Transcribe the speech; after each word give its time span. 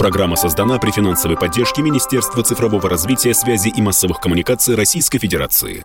Программа 0.00 0.34
создана 0.34 0.78
при 0.78 0.92
финансовой 0.92 1.36
поддержке 1.36 1.82
Министерства 1.82 2.42
цифрового 2.42 2.88
развития, 2.88 3.34
связи 3.34 3.68
и 3.68 3.82
массовых 3.82 4.18
коммуникаций 4.18 4.74
Российской 4.74 5.18
Федерации. 5.18 5.84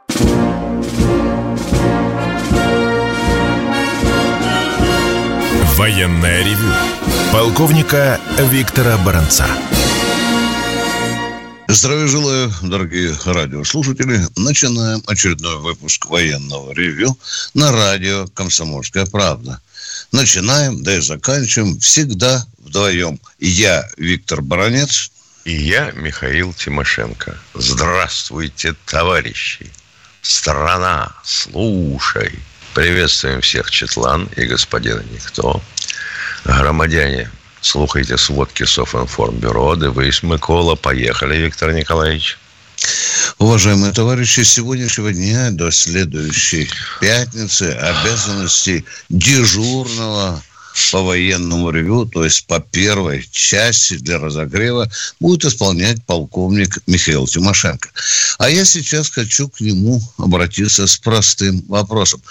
Военная 5.75 6.45
ревю. 6.45 6.71
Полковника 7.33 8.21
Виктора 8.39 8.97
Баранца. 8.99 9.47
Здравия 11.67 12.07
желаю, 12.07 12.53
дорогие 12.61 13.13
радиослушатели. 13.25 14.21
Начинаем 14.37 15.03
очередной 15.07 15.57
выпуск 15.57 16.05
военного 16.05 16.71
ревю 16.71 17.17
на 17.53 17.73
радио 17.73 18.27
«Комсомольская 18.33 19.07
правда». 19.07 19.59
Начинаем, 20.11 20.83
да 20.83 20.97
и 20.97 21.01
заканчиваем 21.01 21.79
всегда 21.79 22.45
вдвоем. 22.59 23.19
Я 23.39 23.87
Виктор 23.97 24.41
Баранец. 24.41 25.11
И 25.45 25.53
я 25.53 25.91
Михаил 25.91 26.53
Тимошенко. 26.53 27.37
Здравствуйте, 27.53 28.75
товарищи. 28.85 29.71
Страна, 30.21 31.13
слушай. 31.23 32.39
Приветствуем 32.73 33.41
всех 33.41 33.69
Четлан 33.69 34.27
и 34.35 34.45
господина 34.45 35.03
Никто. 35.11 35.61
Громадяне, 36.43 37.29
слухайте 37.61 38.17
сводки 38.17 38.63
Софинформбюро. 38.63 39.75
Дивись, 39.75 40.23
Микола. 40.23 40.75
Поехали, 40.75 41.37
Виктор 41.37 41.73
Николаевич. 41.73 42.37
Уважаемые 43.37 43.91
товарищи, 43.91 44.41
с 44.41 44.51
сегодняшнего 44.51 45.11
дня 45.11 45.51
до 45.51 45.71
следующей 45.71 46.69
пятницы 47.01 47.71
обязанности 47.71 48.85
дежурного 49.09 50.41
по 50.91 51.01
военному 51.01 51.69
ревю, 51.71 52.05
то 52.05 52.23
есть 52.23 52.47
по 52.47 52.59
первой 52.59 53.27
части 53.31 53.97
для 53.97 54.19
разогрева, 54.19 54.89
будет 55.19 55.45
исполнять 55.45 56.03
полковник 56.05 56.79
Михаил 56.87 57.27
Тимошенко. 57.27 57.89
А 58.37 58.49
я 58.49 58.65
сейчас 58.65 59.09
хочу 59.09 59.49
к 59.49 59.61
нему 59.61 60.01
обратиться 60.17 60.87
с 60.87 60.97
простым 60.97 61.63
вопросом. 61.67 62.21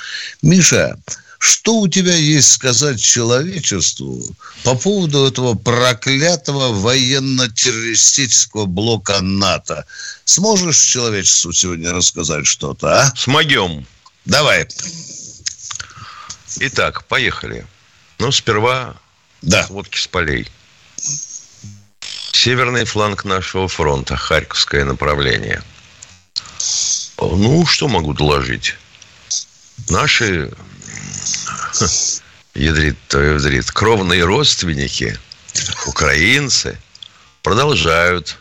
Миша, 0.42 0.96
что 1.44 1.74
у 1.74 1.88
тебя 1.88 2.14
есть 2.14 2.52
сказать 2.52 2.98
человечеству 2.98 4.24
по 4.62 4.74
поводу 4.74 5.26
этого 5.26 5.52
проклятого 5.52 6.72
военно-террористического 6.72 8.64
блока 8.64 9.20
НАТО? 9.20 9.84
Сможешь 10.24 10.78
человечеству 10.78 11.52
сегодня 11.52 11.92
рассказать 11.92 12.46
что-то, 12.46 13.02
а? 13.02 13.12
Смогем. 13.14 13.86
Давай. 14.24 14.66
Итак, 16.60 17.04
поехали. 17.04 17.66
Ну, 18.18 18.32
сперва 18.32 18.96
да. 19.42 19.66
сводки 19.66 19.98
с 19.98 20.06
полей. 20.06 20.48
Северный 22.32 22.86
фланг 22.86 23.26
нашего 23.26 23.68
фронта, 23.68 24.16
Харьковское 24.16 24.86
направление. 24.86 25.62
Ну, 27.18 27.66
что 27.66 27.86
могу 27.88 28.14
доложить? 28.14 28.76
Наши 29.90 30.50
ядрит, 32.54 32.96
то 33.08 33.20
ядрит, 33.20 33.70
кровные 33.70 34.24
родственники, 34.24 35.18
украинцы, 35.86 36.78
продолжают 37.42 38.38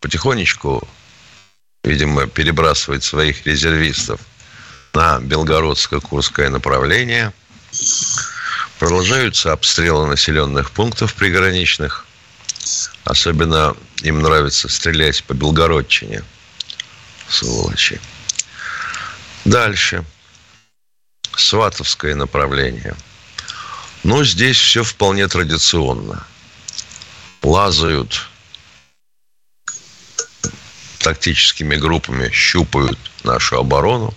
потихонечку, 0.00 0.86
видимо, 1.84 2.26
перебрасывать 2.26 3.04
своих 3.04 3.46
резервистов 3.46 4.20
на 4.94 5.18
Белгородско-Курское 5.20 6.48
направление. 6.48 7.32
Продолжаются 8.78 9.52
обстрелы 9.52 10.06
населенных 10.06 10.72
пунктов 10.72 11.14
приграничных. 11.14 12.06
Особенно 13.04 13.76
им 14.02 14.20
нравится 14.20 14.68
стрелять 14.68 15.22
по 15.24 15.34
Белгородчине. 15.34 16.22
Сволочи. 17.28 18.00
Дальше. 19.44 20.04
Сватовское 21.36 22.14
направление. 22.14 22.94
Ну, 24.04 24.24
здесь 24.24 24.58
все 24.58 24.82
вполне 24.82 25.28
традиционно. 25.28 26.26
Лазают 27.42 28.28
тактическими 30.98 31.76
группами, 31.76 32.30
щупают 32.30 32.98
нашу 33.24 33.58
оборону. 33.58 34.14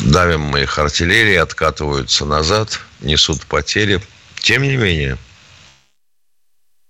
Давим 0.00 0.42
мы 0.42 0.62
их 0.62 0.78
артиллерией, 0.78 1.40
откатываются 1.40 2.24
назад, 2.24 2.80
несут 3.00 3.46
потери. 3.46 4.00
Тем 4.40 4.62
не 4.62 4.76
менее, 4.76 5.16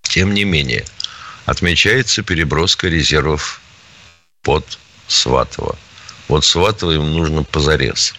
тем 0.03 0.35
не 0.35 0.45
менее, 0.45 0.85
отмечается 1.45 2.23
переброска 2.23 2.89
резервов 2.89 3.61
под 4.43 4.79
Сватово. 5.07 5.77
Вот 6.29 6.45
Сватово 6.45 6.93
им 6.93 7.13
нужно 7.13 7.43
позарез. 7.43 8.15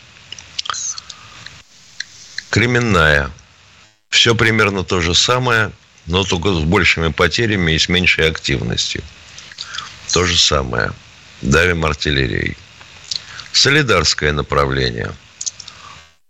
Кременная. 2.49 3.31
Все 4.09 4.35
примерно 4.35 4.83
то 4.83 5.01
же 5.01 5.15
самое, 5.15 5.71
но 6.05 6.23
только 6.23 6.53
с 6.53 6.63
большими 6.63 7.09
потерями 7.09 7.73
и 7.73 7.79
с 7.79 7.89
меньшей 7.89 8.29
активностью. 8.29 9.03
То 10.13 10.25
же 10.25 10.37
самое. 10.37 10.93
Давим 11.41 11.83
артиллерией. 11.83 12.57
Солидарское 13.51 14.31
направление. 14.31 15.13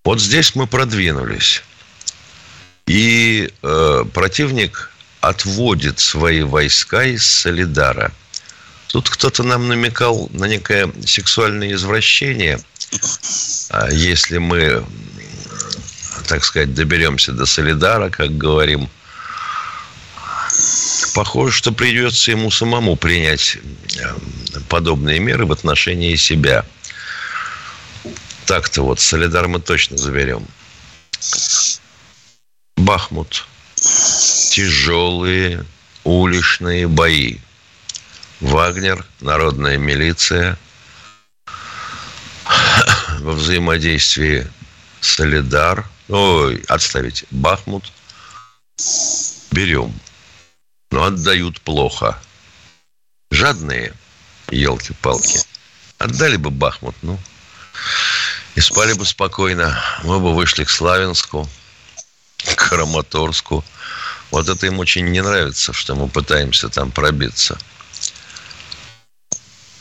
Вот 0.03 0.19
здесь 0.19 0.55
мы 0.55 0.67
продвинулись. 0.67 1.63
И 2.87 3.51
э, 3.61 4.03
противник 4.13 4.91
отводит 5.21 5.99
свои 5.99 6.41
войска 6.41 7.03
из 7.03 7.25
Солидара– 7.25 8.11
Тут 8.95 9.09
кто-то 9.09 9.43
нам 9.43 9.67
намекал 9.67 10.29
на 10.31 10.45
некое 10.45 10.89
сексуальное 11.05 11.73
извращение. 11.73 12.61
А 13.69 13.91
если 13.91 14.37
мы, 14.37 14.85
так 16.29 16.45
сказать, 16.45 16.73
доберемся 16.73 17.33
до 17.33 17.45
Солидара, 17.45 18.09
как 18.09 18.37
говорим, 18.37 18.89
похоже, 21.13 21.51
что 21.51 21.73
придется 21.73 22.31
ему 22.31 22.49
самому 22.51 22.95
принять 22.95 23.57
э, 23.97 24.15
подобные 24.69 25.19
меры 25.19 25.45
в 25.45 25.51
отношении 25.51 26.15
себя. 26.15 26.65
Так-то 28.45 28.83
вот, 28.83 29.01
Солидар 29.01 29.49
мы 29.49 29.59
точно 29.59 29.97
заберем. 29.97 30.47
Бахмут. 32.77 33.45
Тяжелые 34.51 35.65
уличные 36.05 36.87
бои. 36.87 37.39
Вагнер, 38.41 39.05
народная 39.21 39.77
милиция 39.77 40.57
во 43.19 43.31
взаимодействии 43.31 44.45
Солидар, 44.99 45.87
ой, 46.09 46.61
отставить, 46.67 47.25
Бахмут, 47.31 47.91
берем. 49.51 49.93
Но 50.91 51.05
отдают 51.05 51.61
плохо. 51.61 52.19
Жадные, 53.31 53.93
елки-палки. 54.49 55.39
Отдали 55.97 56.35
бы 56.35 56.51
Бахмут, 56.51 56.95
ну. 57.01 57.17
И 58.55 58.61
спали 58.61 58.93
бы 58.93 59.05
спокойно. 59.05 59.81
Мы 60.03 60.19
бы 60.19 60.35
вышли 60.35 60.65
к 60.65 60.69
Славянску, 60.69 61.49
к 62.37 62.69
Краматорску. 62.69 63.63
Вот 64.31 64.49
это 64.49 64.67
им 64.67 64.79
очень 64.79 65.05
не 65.05 65.21
нравится, 65.21 65.71
что 65.71 65.95
мы 65.95 66.09
пытаемся 66.09 66.67
там 66.67 66.91
пробиться– 66.91 67.57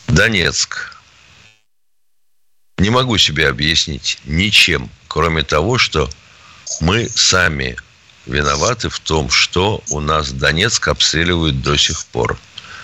Донецк. 0.09 0.93
Не 2.79 2.91
могу 2.91 3.19
себе 3.19 3.49
объяснить 3.49 4.19
ничем, 4.25 4.91
кроме 5.09 5.43
того, 5.43 5.79
что 5.79 6.11
мы 6.81 7.09
сами 7.09 7.77
виноваты 8.27 8.89
в 8.89 9.01
том, 9.01 9.31
что 9.31 9.83
у 9.91 10.01
нас 10.01 10.33
Донецк 10.33 10.89
обстреливают 10.89 11.63
до 11.63 11.77
сих 11.77 12.05
пор. 12.07 12.39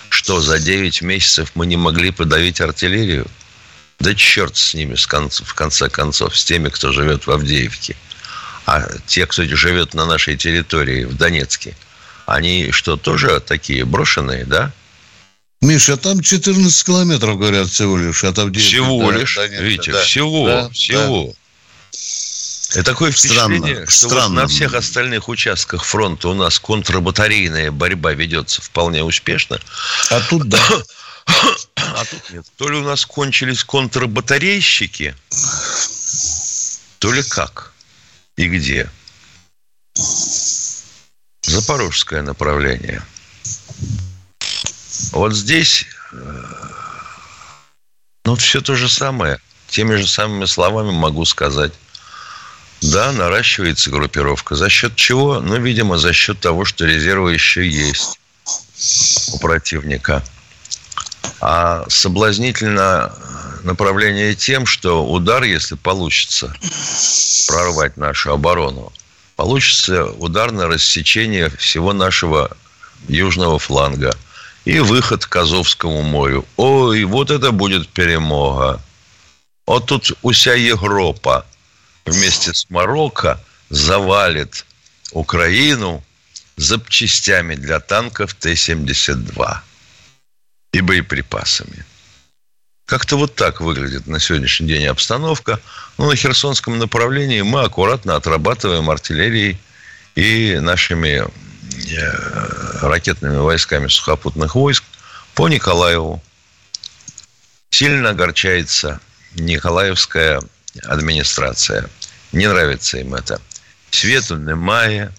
Что 0.09 0.41
за 0.41 0.59
9 0.59 1.01
месяцев 1.03 1.51
мы 1.55 1.65
не 1.65 1.77
могли 1.77 2.11
подавить 2.11 2.59
артиллерию? 2.59 3.27
Да 3.99 4.15
черт 4.15 4.57
с 4.57 4.73
ними, 4.73 4.95
с 4.95 5.05
конца, 5.07 5.43
в 5.45 5.53
конце 5.53 5.89
концов, 5.89 6.37
с 6.37 6.43
теми, 6.43 6.69
кто 6.69 6.91
живет 6.91 7.27
в 7.27 7.31
Авдеевке. 7.31 7.95
А 8.65 8.87
те, 9.05 9.25
кто 9.25 9.43
живет 9.43 9.93
на 9.93 10.05
нашей 10.05 10.37
территории, 10.37 11.05
в 11.05 11.15
Донецке, 11.15 11.75
они 12.25 12.71
что, 12.71 12.97
тоже 12.97 13.39
такие 13.39 13.85
брошенные, 13.85 14.45
да? 14.45 14.71
Миша, 15.61 15.95
там 15.95 16.21
14 16.21 16.83
километров, 16.83 17.37
говорят, 17.37 17.69
всего 17.69 17.97
лишь 17.97 18.23
от 18.23 18.39
Авдеевки. 18.39 18.67
Всего 18.67 19.11
лишь, 19.11 19.35
Донецка, 19.35 19.63
видите, 19.63 19.91
да. 19.91 20.01
всего, 20.01 20.47
да, 20.47 20.69
всего. 20.69 21.27
Да. 21.27 22.79
И 22.79 22.83
такое 22.83 23.11
впечатление, 23.11 23.85
странно, 23.85 23.87
что 23.87 24.09
странно. 24.09 24.27
Вот 24.27 24.41
на 24.41 24.47
всех 24.47 24.73
остальных 24.73 25.29
участках 25.29 25.83
фронта 25.83 26.29
у 26.29 26.33
нас 26.33 26.57
контрбатарейная 26.57 27.69
борьба 27.69 28.13
ведется 28.13 28.61
вполне 28.61 29.03
успешно. 29.03 29.59
А 30.09 30.19
тут 30.21 30.47
да. 30.47 30.59
А 31.75 32.05
тут 32.05 32.31
нет. 32.31 32.45
То 32.57 32.69
ли 32.69 32.77
у 32.77 32.83
нас 32.83 33.05
кончились 33.05 33.63
контрбатарейщики, 33.63 35.15
то 36.99 37.11
ли 37.11 37.21
как 37.23 37.73
и 38.37 38.47
где. 38.47 38.89
Запорожское 41.41 42.21
направление. 42.21 43.03
Вот 45.11 45.33
здесь 45.33 45.85
э, 46.13 46.43
ну, 48.25 48.35
все 48.35 48.61
то 48.61 48.75
же 48.75 48.87
самое. 48.87 49.39
Теми 49.67 49.95
же 49.95 50.07
самыми 50.07 50.45
словами 50.45 50.91
могу 50.91 51.25
сказать. 51.25 51.73
Да, 52.81 53.11
наращивается 53.11 53.91
группировка. 53.91 54.55
За 54.55 54.69
счет 54.69 54.95
чего? 54.95 55.39
Ну, 55.39 55.59
видимо, 55.59 55.97
за 55.97 56.13
счет 56.13 56.39
того, 56.39 56.65
что 56.65 56.85
резервы 56.85 57.33
еще 57.33 57.67
есть 57.67 58.19
у 59.33 59.39
противника. 59.39 60.23
А 61.39 61.85
соблазнительно 61.89 63.13
направление 63.63 64.35
тем, 64.35 64.65
что 64.65 65.05
удар, 65.05 65.43
если 65.43 65.75
получится 65.75 66.55
прорвать 67.47 67.97
нашу 67.97 68.33
оборону, 68.33 68.91
получится 69.35 70.05
удар 70.05 70.51
на 70.51 70.67
рассечение 70.67 71.49
всего 71.57 71.93
нашего 71.93 72.55
южного 73.07 73.59
фланга 73.59 74.15
и 74.65 74.79
выход 74.79 75.25
к 75.25 75.35
Азовскому 75.35 76.01
морю. 76.01 76.45
Ой, 76.57 77.03
вот 77.03 77.31
это 77.31 77.51
будет 77.51 77.89
перемога. 77.89 78.81
Вот 79.65 79.87
тут 79.87 80.11
уся 80.21 80.53
Европа 80.53 81.45
вместе 82.05 82.53
с 82.53 82.69
Марокко 82.69 83.39
завалит 83.69 84.65
Украину 85.11 86.03
запчастями 86.57 87.55
для 87.55 87.79
танков 87.79 88.33
Т-72 88.33 89.57
и 90.73 90.81
боеприпасами. 90.81 91.85
Как-то 92.85 93.17
вот 93.17 93.35
так 93.35 93.61
выглядит 93.61 94.07
на 94.07 94.19
сегодняшний 94.19 94.67
день 94.67 94.85
обстановка. 94.87 95.59
Ну, 95.97 96.09
на 96.09 96.15
Херсонском 96.15 96.77
направлении 96.77 97.41
мы 97.41 97.61
аккуратно 97.61 98.15
отрабатываем 98.15 98.89
артиллерией 98.89 99.57
и 100.15 100.59
нашими 100.59 101.23
ракетными 102.81 103.37
войсками 103.37 103.87
сухопутных 103.87 104.55
войск 104.55 104.83
по 105.35 105.47
Николаеву. 105.47 106.21
Сильно 107.69 108.09
огорчается 108.09 108.99
Николаевская 109.35 110.41
администрация. 110.83 111.89
Не 112.31 112.47
нравится 112.47 112.97
им 112.97 113.13
это. 113.13 113.41
Свету 113.91 114.37
немає, 114.37 115.13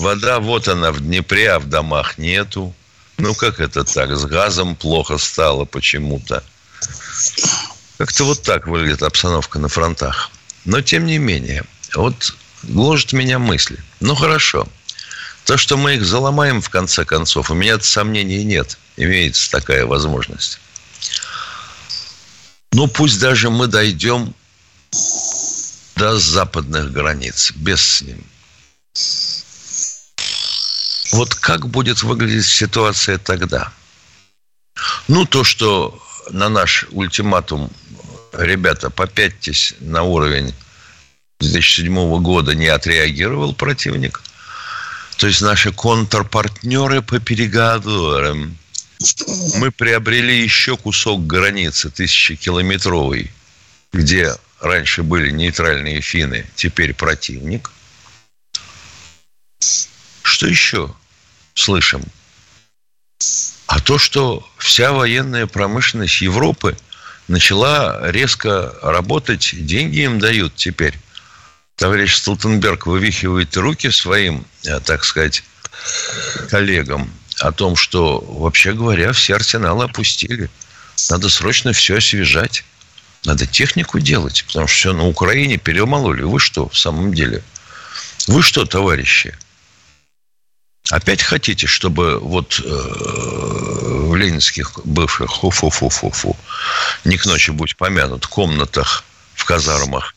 вода 0.00 0.38
вот 0.38 0.68
она 0.68 0.92
в 0.92 1.00
Днепре, 1.00 1.50
а 1.50 1.58
в 1.58 1.68
домах 1.68 2.18
нету. 2.18 2.74
Ну, 3.18 3.34
как 3.34 3.60
это 3.60 3.84
так? 3.84 4.10
С 4.16 4.24
газом 4.24 4.74
плохо 4.74 5.18
стало 5.18 5.64
почему-то. 5.64 6.42
Как-то 7.98 8.24
вот 8.24 8.42
так 8.42 8.66
выглядит 8.66 9.02
обстановка 9.02 9.58
на 9.58 9.68
фронтах. 9.68 10.30
Но, 10.64 10.80
тем 10.80 11.06
не 11.06 11.18
менее, 11.18 11.64
вот 11.94 12.34
гложет 12.62 13.12
меня 13.12 13.38
мысли. 13.38 13.78
Ну, 14.00 14.14
хорошо. 14.14 14.66
То, 15.44 15.56
что 15.56 15.76
мы 15.76 15.96
их 15.96 16.04
заломаем, 16.04 16.60
в 16.60 16.70
конце 16.70 17.04
концов, 17.04 17.50
у 17.50 17.54
меня 17.54 17.78
сомнений 17.80 18.44
нет. 18.44 18.78
Имеется 18.96 19.50
такая 19.50 19.86
возможность. 19.86 20.58
Ну, 22.72 22.86
пусть 22.86 23.20
даже 23.20 23.50
мы 23.50 23.66
дойдем 23.66 24.34
до 25.96 26.18
западных 26.18 26.92
границ, 26.92 27.52
без 27.56 27.80
с 27.80 28.02
ним. 28.02 28.24
Вот 31.12 31.34
как 31.34 31.68
будет 31.68 32.02
выглядеть 32.02 32.46
ситуация 32.46 33.18
тогда? 33.18 33.72
Ну, 35.08 35.26
то, 35.26 35.44
что 35.44 36.02
на 36.30 36.48
наш 36.48 36.86
ультиматум, 36.90 37.70
ребята, 38.32 38.88
попятьтесь 38.90 39.74
на 39.80 40.02
уровень 40.02 40.54
2007 41.40 42.22
года 42.22 42.54
не 42.54 42.68
отреагировал 42.68 43.54
противник. 43.54 44.22
То 45.16 45.26
есть 45.26 45.40
наши 45.40 45.72
контрпартнеры 45.72 47.02
по 47.02 47.20
переговорам. 47.20 48.56
Мы 49.56 49.70
приобрели 49.70 50.42
еще 50.42 50.76
кусок 50.76 51.26
границы 51.26 51.90
тысячекилометровой, 51.90 53.30
где 53.92 54.34
раньше 54.60 55.02
были 55.02 55.30
нейтральные 55.30 56.00
финны, 56.00 56.46
теперь 56.54 56.94
противник. 56.94 57.70
Что 60.22 60.46
еще 60.46 60.94
слышим? 61.54 62.02
А 63.66 63.80
то, 63.80 63.98
что 63.98 64.48
вся 64.58 64.92
военная 64.92 65.46
промышленность 65.46 66.20
Европы 66.20 66.76
начала 67.28 68.10
резко 68.10 68.74
работать, 68.82 69.50
деньги 69.52 70.00
им 70.00 70.18
дают 70.18 70.54
теперь. 70.56 70.98
Товарищ 71.76 72.16
Столтенберг 72.16 72.86
вывихивает 72.86 73.56
руки 73.56 73.90
своим, 73.90 74.44
э, 74.64 74.80
так 74.80 75.04
сказать, 75.04 75.42
коллегам 76.50 77.10
о 77.40 77.52
том, 77.52 77.76
что, 77.76 78.20
вообще 78.20 78.72
говоря, 78.72 79.12
все 79.12 79.34
арсеналы 79.34 79.84
опустили. 79.84 80.50
Надо 81.10 81.28
срочно 81.28 81.72
все 81.72 81.96
освежать. 81.96 82.64
Надо 83.24 83.46
технику 83.46 84.00
делать, 84.00 84.44
потому 84.46 84.66
что 84.66 84.76
все 84.76 84.92
на 84.92 85.06
Украине 85.06 85.56
перемололи. 85.56 86.22
Вы 86.22 86.40
что, 86.40 86.68
в 86.68 86.76
самом 86.76 87.14
деле? 87.14 87.42
Вы 88.26 88.42
что, 88.42 88.64
товарищи? 88.64 89.36
Опять 90.90 91.22
хотите, 91.22 91.66
чтобы 91.66 92.18
вот 92.18 92.60
э, 92.60 92.68
в 92.68 94.14
ленинских 94.14 94.80
бывших 94.84 95.32
фу-фу-фу-фу-фу, 95.32 96.36
не 97.04 97.16
к 97.16 97.24
ночи 97.24 97.50
будь 97.50 97.76
помянут, 97.76 98.26
комнатах 98.26 99.04
в 99.34 99.44
казармах 99.44 100.14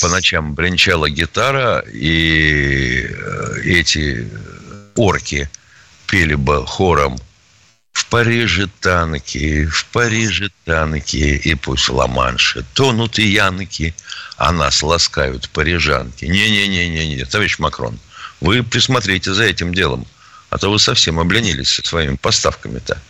по 0.00 0.08
ночам 0.08 0.54
бренчала 0.54 1.08
гитара, 1.10 1.80
и 1.80 3.06
э, 3.08 3.60
эти 3.64 4.28
орки 4.94 5.48
пели 6.06 6.34
бы 6.34 6.66
хором 6.66 7.18
в 7.92 8.06
Париже 8.06 8.68
танки, 8.80 9.66
в 9.66 9.86
Париже 9.86 10.50
танки, 10.64 11.16
и 11.16 11.54
пусть 11.54 11.88
ла-манши 11.88 12.64
тонут 12.74 13.18
и 13.18 13.26
янки, 13.26 13.94
а 14.36 14.52
нас 14.52 14.82
ласкают 14.82 15.48
парижанки. 15.50 16.24
Не-не-не-не-не, 16.24 17.24
товарищ 17.24 17.58
Макрон– 17.58 17.98
вы 18.44 18.62
присмотрите 18.62 19.32
за 19.32 19.44
этим 19.44 19.74
делом. 19.74 20.06
А 20.50 20.58
то 20.58 20.70
вы 20.70 20.78
совсем 20.78 21.18
обленились 21.18 21.70
со 21.70 21.82
своими 21.82 22.16
поставками-то. 22.16 23.00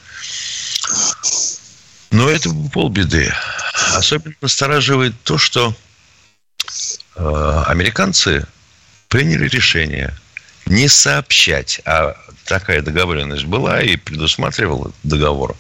Но 2.12 2.30
это 2.30 2.50
полбеды. 2.72 3.34
Особенно 3.94 4.34
настораживает 4.40 5.14
то, 5.24 5.36
что 5.36 5.74
американцы 7.16 8.46
приняли 9.08 9.48
решение 9.48 10.14
не 10.66 10.88
сообщать, 10.88 11.80
а 11.84 12.16
такая 12.44 12.82
договоренность 12.82 13.44
была 13.44 13.82
и 13.82 13.96
предусматривала 13.96 14.92
договор 15.02 15.56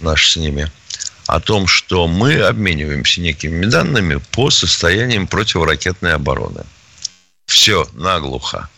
наш 0.00 0.32
с 0.32 0.36
ними 0.36 0.70
о 1.26 1.40
том, 1.40 1.66
что 1.66 2.06
мы 2.06 2.40
обмениваемся 2.40 3.20
некими 3.20 3.66
данными 3.66 4.20
по 4.32 4.50
состояниям 4.50 5.26
противоракетной 5.26 6.14
обороны. 6.14 6.64
Все 7.46 7.88
наглухо. 7.94 8.68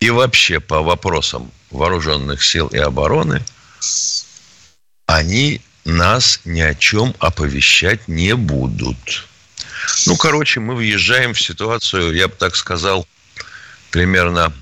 И 0.00 0.10
вообще 0.10 0.60
по 0.60 0.82
вопросам 0.82 1.50
вооруженных 1.70 2.42
сил 2.42 2.68
и 2.68 2.78
обороны 2.78 3.44
они 5.06 5.60
нас 5.84 6.40
ни 6.44 6.60
о 6.60 6.74
чем 6.74 7.14
оповещать 7.18 8.08
не 8.08 8.34
будут. 8.34 9.28
Ну, 10.06 10.16
короче, 10.16 10.60
мы 10.60 10.74
въезжаем 10.74 11.34
в 11.34 11.40
ситуацию, 11.40 12.14
я 12.14 12.28
бы 12.28 12.34
так 12.34 12.56
сказал, 12.56 13.06
примерно 13.90 14.52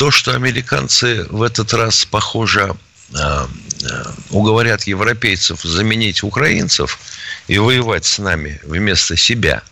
то, 0.00 0.10
что 0.10 0.34
американцы 0.34 1.26
в 1.28 1.42
этот 1.42 1.74
раз, 1.74 2.06
похоже, 2.06 2.74
а, 3.14 3.46
а, 3.84 4.14
уговорят 4.30 4.84
европейцев 4.84 5.60
заменить 5.60 6.22
украинцев 6.22 6.98
и 7.48 7.58
воевать 7.58 8.06
с 8.06 8.18
нами 8.18 8.58
вместо 8.62 9.14
себя. 9.18 9.62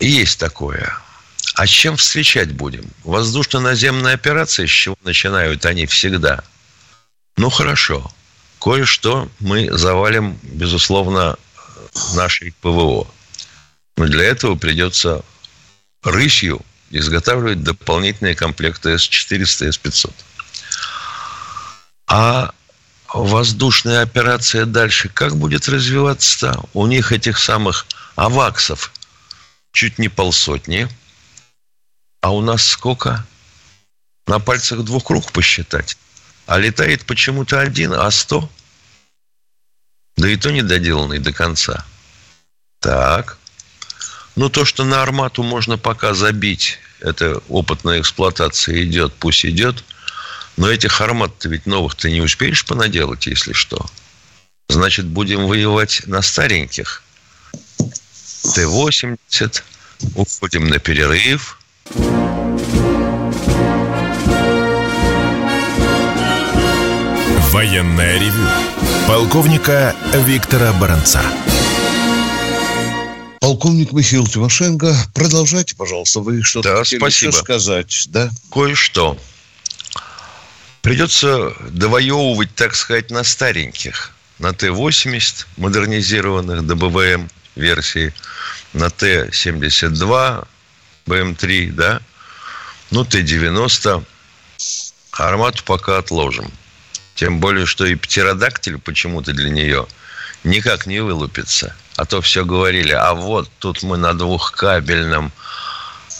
Есть 0.00 0.38
такое. 0.38 0.96
А 1.54 1.66
чем 1.66 1.96
встречать 1.96 2.52
будем? 2.52 2.88
Воздушно-наземная 3.02 4.14
операция, 4.14 4.66
с 4.66 4.70
чего 4.70 4.96
начинают 5.02 5.66
они 5.66 5.86
всегда? 5.86 6.44
Ну, 7.36 7.50
хорошо. 7.50 8.12
Кое-что 8.60 9.28
мы 9.40 9.68
завалим, 9.76 10.38
безусловно, 10.42 11.36
нашей 12.14 12.52
ПВО. 12.60 13.06
Но 13.96 14.06
для 14.06 14.24
этого 14.24 14.54
придется 14.54 15.24
рысью 16.02 16.60
изготавливать 16.90 17.62
дополнительные 17.62 18.34
комплекты 18.34 18.96
С-400 18.98 19.68
и 19.68 19.72
С-500. 19.72 20.12
А 22.06 22.52
воздушная 23.12 24.02
операция 24.02 24.64
дальше 24.64 25.08
как 25.08 25.36
будет 25.36 25.68
развиваться-то? 25.68 26.62
У 26.72 26.86
них 26.86 27.12
этих 27.12 27.38
самых 27.38 27.86
аваксов 28.18 28.92
чуть 29.72 29.98
не 29.98 30.08
полсотни. 30.08 30.88
А 32.20 32.34
у 32.34 32.40
нас 32.40 32.64
сколько? 32.64 33.24
На 34.26 34.40
пальцах 34.40 34.82
двух 34.82 35.08
рук 35.10 35.30
посчитать. 35.32 35.96
А 36.46 36.58
летает 36.58 37.06
почему-то 37.06 37.60
один, 37.60 37.92
а 37.92 38.10
сто? 38.10 38.50
Да 40.16 40.28
и 40.28 40.36
то 40.36 40.50
недоделанный 40.50 41.20
до 41.20 41.32
конца. 41.32 41.86
Так. 42.80 43.38
Ну, 44.34 44.48
то, 44.48 44.64
что 44.64 44.84
на 44.84 45.00
армату 45.02 45.44
можно 45.44 45.78
пока 45.78 46.14
забить, 46.14 46.80
это 47.00 47.40
опытная 47.48 48.00
эксплуатация 48.00 48.82
идет, 48.84 49.14
пусть 49.14 49.46
идет. 49.46 49.84
Но 50.56 50.68
этих 50.68 51.00
армат-то 51.00 51.48
ведь 51.48 51.66
новых 51.66 51.94
ты 51.94 52.10
не 52.10 52.20
успеешь 52.20 52.64
понаделать, 52.64 53.26
если 53.26 53.52
что. 53.52 53.86
Значит, 54.68 55.06
будем 55.06 55.46
воевать 55.46 56.02
на 56.06 56.20
стареньких. 56.20 57.04
Т-80, 58.42 59.62
уходим 60.14 60.68
на 60.68 60.78
перерыв. 60.78 61.58
Военная 67.50 68.18
ревю. 68.18 68.46
Полковника 69.06 69.94
Виктора 70.14 70.72
Баранца. 70.74 71.22
Полковник 73.40 73.92
Михаил 73.92 74.26
Тимошенко, 74.26 74.94
продолжайте, 75.14 75.74
пожалуйста. 75.74 76.20
Вы 76.20 76.42
что-то 76.42 76.68
Да, 76.70 76.76
хотели 76.78 76.98
спасибо. 77.00 77.30
еще 77.32 77.38
сказать, 77.40 78.04
да? 78.08 78.30
Кое-что. 78.52 79.16
Придется 80.82 81.52
довоевывать, 81.70 82.54
так 82.54 82.74
сказать, 82.74 83.10
на 83.10 83.24
стареньких. 83.24 84.12
На 84.38 84.52
Т-80 84.52 85.46
модернизированных 85.56 86.66
ДБВМ 86.66 87.28
версии, 87.56 88.12
на 88.72 88.90
Т-72 88.90 90.46
БМ-3, 91.06 91.72
да, 91.72 92.00
ну, 92.90 93.04
Т-90. 93.04 94.04
Армату 95.12 95.64
пока 95.64 95.98
отложим. 95.98 96.50
Тем 97.14 97.40
более, 97.40 97.66
что 97.66 97.84
и 97.84 97.96
птеродактиль 97.96 98.78
почему-то 98.78 99.32
для 99.32 99.50
нее 99.50 99.86
никак 100.44 100.86
не 100.86 101.00
вылупится. 101.00 101.74
А 101.96 102.04
то 102.04 102.20
все 102.20 102.44
говорили, 102.44 102.92
а 102.92 103.14
вот 103.14 103.50
тут 103.58 103.82
мы 103.82 103.96
на 103.96 104.14
двухкабельном 104.14 105.32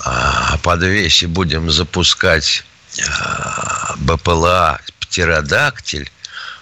а, 0.04 0.58
подвесе 0.58 1.28
будем 1.28 1.70
запускать 1.70 2.64
а, 3.08 3.94
БПЛА 3.98 4.80
«Птеродактиль», 4.98 6.10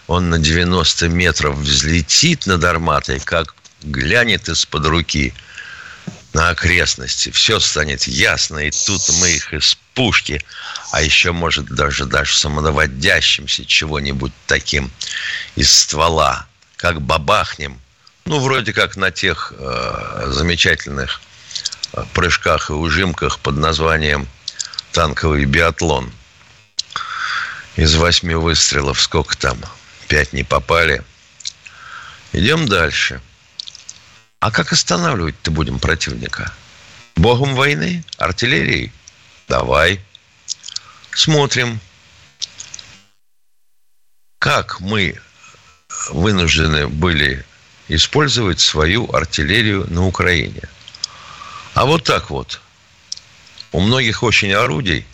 он 0.06 0.30
на 0.30 0.38
90 0.38 1.08
метров 1.08 1.56
взлетит 1.56 2.46
над 2.46 2.62
арматой, 2.62 3.18
как 3.20 3.54
глянет 3.82 4.48
из-под 4.48 4.86
руки 4.86 5.34
на 6.36 6.50
окрестности. 6.50 7.30
Все 7.30 7.58
станет 7.60 8.06
ясно, 8.06 8.58
и 8.58 8.70
тут 8.70 9.00
мы 9.20 9.30
их 9.30 9.54
из 9.54 9.78
пушки, 9.94 10.44
а 10.92 11.00
еще, 11.00 11.32
может, 11.32 11.64
даже, 11.64 12.04
даже 12.04 12.36
самонаводящимся 12.36 13.64
чего-нибудь 13.64 14.32
таким 14.46 14.90
из 15.56 15.72
ствола, 15.72 16.46
как 16.76 17.00
бабахнем. 17.00 17.80
Ну, 18.26 18.40
вроде 18.40 18.74
как 18.74 18.96
на 18.96 19.10
тех 19.10 19.54
э, 19.56 20.24
замечательных 20.26 21.22
э, 21.94 22.04
прыжках 22.12 22.68
и 22.68 22.74
ужимках 22.74 23.38
под 23.38 23.56
названием 23.56 24.28
танковый 24.92 25.46
биатлон. 25.46 26.12
Из 27.76 27.94
восьми 27.94 28.34
выстрелов 28.34 29.00
сколько 29.00 29.38
там? 29.38 29.58
Пять 30.06 30.34
не 30.34 30.44
попали. 30.44 31.02
Идем 32.32 32.68
дальше. 32.68 33.22
А 34.46 34.52
как 34.52 34.72
останавливать-то 34.72 35.50
будем 35.50 35.80
противника? 35.80 36.52
Богом 37.16 37.56
войны? 37.56 38.04
Артиллерией? 38.16 38.92
Давай. 39.48 40.00
Смотрим. 41.10 41.80
Как 44.38 44.78
мы 44.78 45.20
вынуждены 46.10 46.86
были 46.86 47.44
использовать 47.88 48.60
свою 48.60 49.12
артиллерию 49.12 49.84
на 49.90 50.06
Украине. 50.06 50.62
А 51.74 51.84
вот 51.84 52.04
так 52.04 52.30
вот. 52.30 52.60
У 53.72 53.80
многих 53.80 54.22
очень 54.22 54.52
орудий 54.52 55.04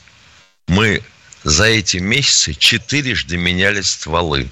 мы 0.69 1.03
за 1.43 1.65
эти 1.65 1.97
месяцы 1.97 2.53
четырежды 2.53 3.39
меняли 3.39 3.81
стволы. 3.81 4.51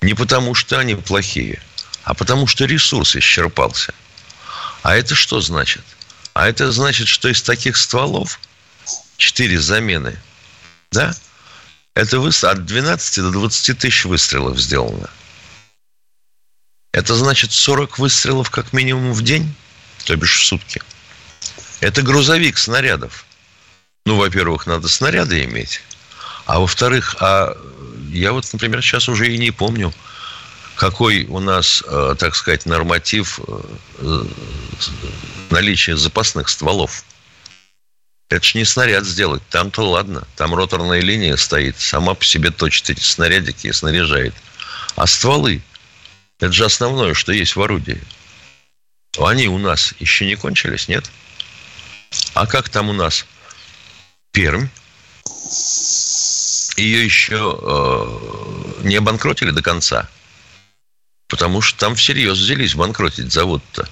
Не 0.00 0.14
потому, 0.14 0.56
что 0.56 0.80
они 0.80 0.96
плохие, 0.96 1.62
а 2.06 2.14
потому, 2.14 2.46
что 2.46 2.66
ресурс 2.66 3.16
исчерпался. 3.16 3.92
А 4.82 4.94
это 4.96 5.16
что 5.16 5.40
значит? 5.40 5.82
А 6.34 6.46
это 6.48 6.70
значит, 6.70 7.08
что 7.08 7.28
из 7.28 7.42
таких 7.42 7.76
стволов 7.76 8.38
четыре 9.16 9.60
замены, 9.60 10.16
да, 10.92 11.12
это 11.94 12.24
от 12.24 12.64
12 12.64 13.16
до 13.16 13.30
20 13.32 13.78
тысяч 13.78 14.04
выстрелов 14.04 14.56
сделано. 14.56 15.10
Это 16.92 17.16
значит 17.16 17.50
40 17.50 17.98
выстрелов 17.98 18.50
как 18.50 18.72
минимум 18.72 19.12
в 19.12 19.22
день, 19.22 19.52
то 20.04 20.14
бишь 20.14 20.38
в 20.38 20.46
сутки. 20.46 20.80
Это 21.80 22.02
грузовик 22.02 22.56
снарядов. 22.56 23.26
Ну, 24.04 24.16
во-первых, 24.16 24.66
надо 24.66 24.86
снаряды 24.86 25.42
иметь. 25.42 25.80
А 26.44 26.60
во-вторых, 26.60 27.16
а 27.18 27.56
я 28.12 28.32
вот, 28.32 28.48
например, 28.52 28.80
сейчас 28.80 29.08
уже 29.08 29.34
и 29.34 29.38
не 29.38 29.50
помню, 29.50 29.92
какой 30.76 31.24
у 31.24 31.40
нас, 31.40 31.82
э, 31.86 32.14
так 32.18 32.36
сказать, 32.36 32.66
норматив 32.66 33.40
э, 33.98 34.24
наличия 35.50 35.96
запасных 35.96 36.48
стволов. 36.48 37.04
Это 38.28 38.44
ж 38.44 38.54
не 38.54 38.64
снаряд 38.64 39.04
сделать. 39.04 39.42
Там-то 39.48 39.88
ладно. 39.88 40.26
Там 40.36 40.54
роторная 40.54 41.00
линия 41.00 41.36
стоит. 41.36 41.80
Сама 41.80 42.14
по 42.14 42.24
себе 42.24 42.50
точит 42.50 42.90
эти 42.90 43.00
снарядики 43.00 43.68
и 43.68 43.72
снаряжает. 43.72 44.34
А 44.96 45.06
стволы– 45.06 45.62
это 46.40 46.52
же 46.52 46.64
основное, 46.64 47.14
что 47.14 47.32
есть 47.32 47.56
в 47.56 47.62
орудии. 47.62 48.02
Они 49.18 49.48
у 49.48 49.58
нас 49.58 49.94
еще 49.98 50.26
не 50.26 50.34
кончились, 50.34 50.88
нет? 50.88 51.10
А 52.34 52.46
как 52.46 52.68
там 52.68 52.90
у 52.90 52.92
нас? 52.92 53.24
Пермь. 54.32 54.68
Ее 56.76 57.04
еще 57.04 57.58
э, 57.62 58.82
не 58.82 58.96
обанкротили 58.96 59.50
до 59.50 59.62
конца. 59.62 60.08
Потому 61.28 61.60
что 61.60 61.78
там 61.78 61.96
всерьез 61.96 62.38
взялись 62.38 62.74
банкротить 62.74 63.32
завод-то. 63.32 63.88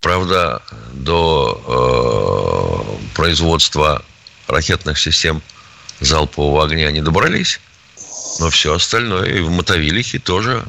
Правда, 0.00 0.62
до 0.92 2.98
э, 3.08 3.14
производства 3.14 4.04
ракетных 4.48 4.98
систем 4.98 5.42
залпового 6.00 6.64
огня 6.64 6.90
не 6.90 7.00
добрались, 7.00 7.60
но 8.38 8.50
все 8.50 8.74
остальное 8.74 9.26
и 9.26 9.40
в 9.40 9.50
Мотовилихе 9.50 10.18
тоже 10.18 10.64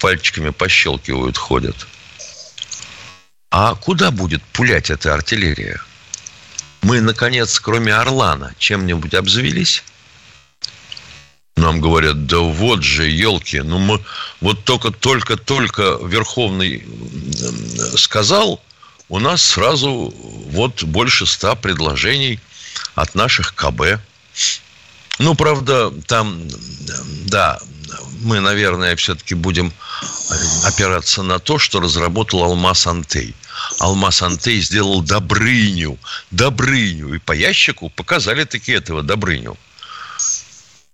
пальчиками 0.00 0.50
пощелкивают, 0.50 1.36
ходят. 1.36 1.86
А 3.50 3.74
куда 3.74 4.10
будет 4.10 4.42
пулять 4.44 4.90
эта 4.90 5.14
артиллерия? 5.14 5.80
Мы, 6.82 7.00
наконец, 7.00 7.58
кроме 7.58 7.94
Орлана, 7.94 8.54
чем-нибудь 8.58 9.14
обзавелись? 9.14 9.82
Нам 11.58 11.80
говорят, 11.80 12.26
да 12.26 12.38
вот 12.38 12.84
же, 12.84 13.08
елки, 13.08 13.60
ну 13.60 13.78
мы 13.78 14.00
вот 14.40 14.64
только-только-только 14.64 15.98
Верховный 16.04 16.86
сказал, 17.96 18.62
у 19.08 19.18
нас 19.18 19.42
сразу 19.42 20.14
вот 20.50 20.84
больше 20.84 21.26
ста 21.26 21.56
предложений 21.56 22.38
от 22.94 23.16
наших 23.16 23.54
КБ. 23.54 24.00
Ну, 25.18 25.34
правда, 25.34 25.90
там, 26.06 26.40
да, 27.26 27.58
мы, 28.20 28.38
наверное, 28.38 28.94
все-таки 28.94 29.34
будем 29.34 29.72
опираться 30.62 31.24
на 31.24 31.40
то, 31.40 31.58
что 31.58 31.80
разработал 31.80 32.44
Алмаз 32.44 32.86
Антей. 32.86 33.34
Алмаз 33.80 34.22
Антей 34.22 34.60
сделал 34.60 35.02
Добрыню, 35.02 35.98
Добрыню, 36.30 37.14
и 37.14 37.18
по 37.18 37.32
ящику 37.32 37.90
показали 37.90 38.44
таки 38.44 38.70
этого 38.70 39.02
Добрыню. 39.02 39.56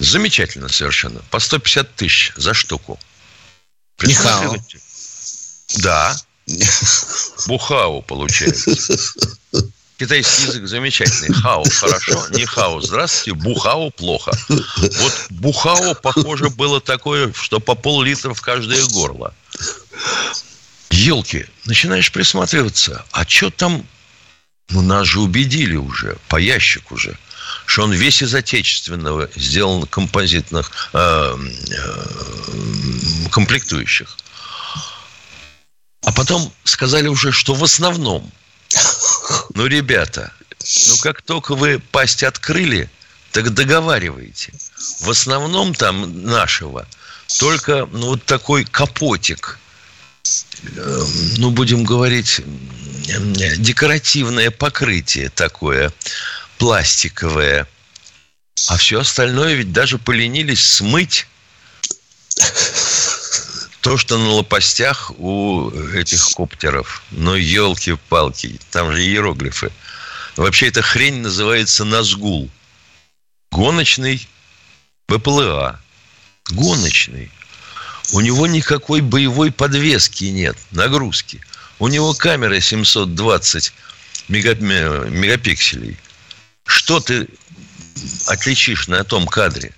Замечательно 0.04 0.68
совершенно. 0.68 1.20
По 1.30 1.38
150 1.38 1.94
тысяч 1.94 2.32
за 2.36 2.54
штуку. 2.54 2.98
Михаил. 4.02 4.56
Да. 5.78 6.16
Бухау 7.46 8.02
получается. 8.02 8.70
Китайский 9.98 10.44
язык 10.44 10.66
замечательный. 10.66 11.32
Хао 11.32 11.64
хорошо, 11.64 12.26
не 12.30 12.44
хао. 12.44 12.80
Здравствуйте, 12.80 13.32
бухао 13.32 13.90
плохо. 13.90 14.32
Вот 14.48 15.26
бухао, 15.30 15.94
похоже, 15.94 16.50
было 16.50 16.80
такое, 16.80 17.32
что 17.32 17.60
по 17.60 17.74
пол-литра 17.74 18.34
в 18.34 18.40
каждое 18.42 18.84
горло. 18.86 19.32
Елки, 20.90 21.46
начинаешь 21.64 22.10
присматриваться. 22.12 23.04
А 23.12 23.26
что 23.26 23.50
там? 23.50 23.86
Ну, 24.70 24.80
нас 24.82 25.06
же 25.06 25.20
убедили 25.20 25.76
уже, 25.76 26.16
по 26.28 26.36
ящику 26.36 26.94
уже, 26.94 27.16
что 27.66 27.82
он 27.84 27.92
весь 27.92 28.22
из 28.22 28.34
отечественного 28.34 29.28
сделан 29.36 29.86
композитных 29.86 30.70
э, 30.92 30.98
э, 30.98 32.04
комплектующих. 33.30 34.16
А 36.04 36.12
потом 36.12 36.52
сказали 36.64 37.08
уже, 37.08 37.32
что 37.32 37.54
в 37.54 37.64
основном– 37.64 38.30
ну, 39.54 39.66
ребята, 39.66 40.32
ну 40.88 40.96
как 40.98 41.22
только 41.22 41.54
вы 41.54 41.78
пасть 41.78 42.22
открыли, 42.22 42.90
так 43.32 43.52
договаривайте. 43.52 44.52
В 45.00 45.10
основном 45.10 45.74
там 45.74 46.24
нашего 46.24 46.86
только 47.38 47.88
ну, 47.92 48.08
вот 48.08 48.24
такой 48.24 48.64
капотик, 48.64 49.58
эм, 50.76 51.08
ну, 51.38 51.50
будем 51.50 51.84
говорить, 51.84 52.40
декоративное 53.58 54.50
покрытие 54.50 55.30
такое, 55.30 55.92
пластиковое. 56.58 57.66
А 58.68 58.76
все 58.76 59.00
остальное 59.00 59.54
ведь 59.54 59.72
даже 59.72 59.98
поленились 59.98 60.64
смыть 60.64 61.26
то, 63.80 63.98
что 63.98 64.16
на 64.16 64.30
лопастях 64.30 65.10
у 65.18 65.70
этих 65.92 66.24
коптеров. 66.30 67.02
Ну, 67.10 67.34
елки-палки, 67.34 68.58
там 68.70 68.92
же 68.92 69.02
иероглифы. 69.02 69.70
Вообще 70.36 70.68
эта 70.68 70.80
хрень 70.82 71.20
называется 71.20 71.84
Назгул. 71.84 72.50
Гоночный 73.52 74.26
БПЛА. 75.06 75.80
Гоночный. 76.50 77.30
У 78.12 78.20
него 78.20 78.46
никакой 78.46 79.00
боевой 79.00 79.52
подвески 79.52 80.24
нет, 80.24 80.56
нагрузки. 80.70 81.40
У 81.78 81.88
него 81.88 82.14
камера 82.14 82.58
720 82.60 83.72
мегапикселей. 84.28 85.96
Что 86.66 87.00
ты 87.00 87.28
отличишь 88.26 88.88
на 88.88 89.04
том 89.04 89.26
кадре? 89.26 89.72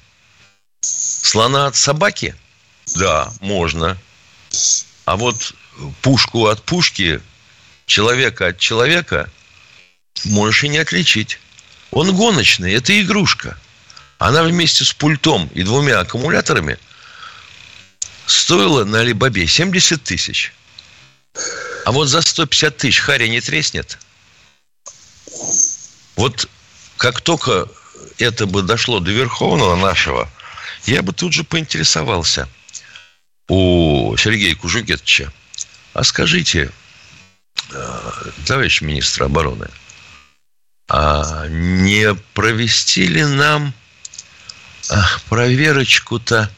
Слона 0.80 1.66
от 1.66 1.76
собаки– 1.76 2.34
да, 2.94 3.32
можно. 3.40 3.98
А 5.04 5.16
вот 5.16 5.54
пушку 6.02 6.46
от 6.46 6.62
пушки, 6.62 7.20
человека 7.86 8.48
от 8.48 8.58
человека 8.58 9.30
можешь 10.24 10.64
и 10.64 10.68
не 10.68 10.78
отличить. 10.78 11.38
Он 11.90 12.14
гоночный, 12.14 12.72
это 12.72 12.98
игрушка. 13.00 13.58
Она 14.18 14.42
вместе 14.42 14.84
с 14.84 14.92
пультом 14.92 15.50
и 15.54 15.62
двумя 15.62 16.00
аккумуляторами 16.00 16.78
стоила 18.26 18.84
на 18.84 19.00
Алибабе 19.00 19.46
70 19.46 20.02
тысяч. 20.02 20.52
А 21.84 21.92
вот 21.92 22.06
за 22.06 22.22
150 22.22 22.76
тысяч 22.76 22.98
Харри 23.00 23.28
не 23.28 23.40
треснет. 23.40 23.98
Вот 26.16 26.48
как 26.96 27.20
только 27.20 27.68
это 28.18 28.46
бы 28.46 28.62
дошло 28.62 29.00
до 29.00 29.10
Верховного 29.10 29.76
нашего, 29.76 30.28
я 30.84 31.02
бы 31.02 31.12
тут 31.12 31.32
же 31.32 31.44
поинтересовался– 31.44 32.48
у 33.48 34.16
Сергея 34.16 34.54
Кужугетовича. 34.54 35.32
А 35.92 36.04
скажите, 36.04 36.70
э, 37.72 38.12
товарищ 38.46 38.80
министр 38.80 39.24
обороны, 39.24 39.68
а 40.88 41.46
не 41.48 42.14
провести 42.34 43.06
ли 43.06 43.24
нам 43.24 43.74
проверочку-то 45.28 46.50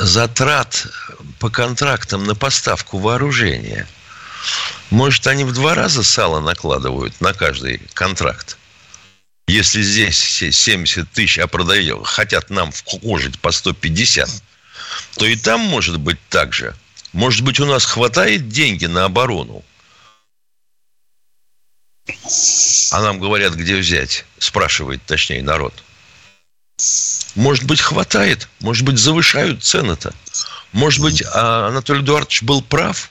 затрат 0.00 0.86
по 1.38 1.50
контрактам 1.50 2.24
на 2.24 2.34
поставку 2.34 2.98
вооружения? 2.98 3.86
Может, 4.90 5.26
они 5.26 5.44
в 5.44 5.52
два 5.52 5.74
раза 5.74 6.02
сало 6.02 6.40
накладывают 6.40 7.20
на 7.20 7.32
каждый 7.32 7.80
контракт? 7.94 8.56
Если 9.46 9.82
здесь 9.82 10.18
70 10.18 11.10
тысяч, 11.10 11.38
а 11.38 11.46
продают, 11.46 12.06
хотят 12.06 12.50
нам 12.50 12.70
вкожить 12.70 13.38
по 13.40 13.50
150, 13.50 14.28
то 15.16 15.26
и 15.26 15.36
там 15.36 15.60
может 15.60 15.98
быть 15.98 16.18
так 16.28 16.52
же. 16.52 16.74
Может 17.12 17.42
быть, 17.42 17.58
у 17.58 17.66
нас 17.66 17.84
хватает 17.84 18.48
деньги 18.48 18.86
на 18.86 19.06
оборону? 19.06 19.64
А 22.90 23.00
нам 23.00 23.18
говорят, 23.18 23.54
где 23.54 23.76
взять, 23.76 24.24
спрашивает 24.38 25.02
точнее 25.04 25.42
народ. 25.42 25.74
Может 27.34 27.64
быть, 27.64 27.80
хватает, 27.80 28.48
может 28.60 28.84
быть, 28.84 28.98
завышают 28.98 29.64
цены-то. 29.64 30.14
Может 30.72 31.00
быть, 31.00 31.22
а 31.32 31.68
Анатолий 31.68 32.02
Эдуардович 32.02 32.42
был 32.42 32.62
прав, 32.62 33.10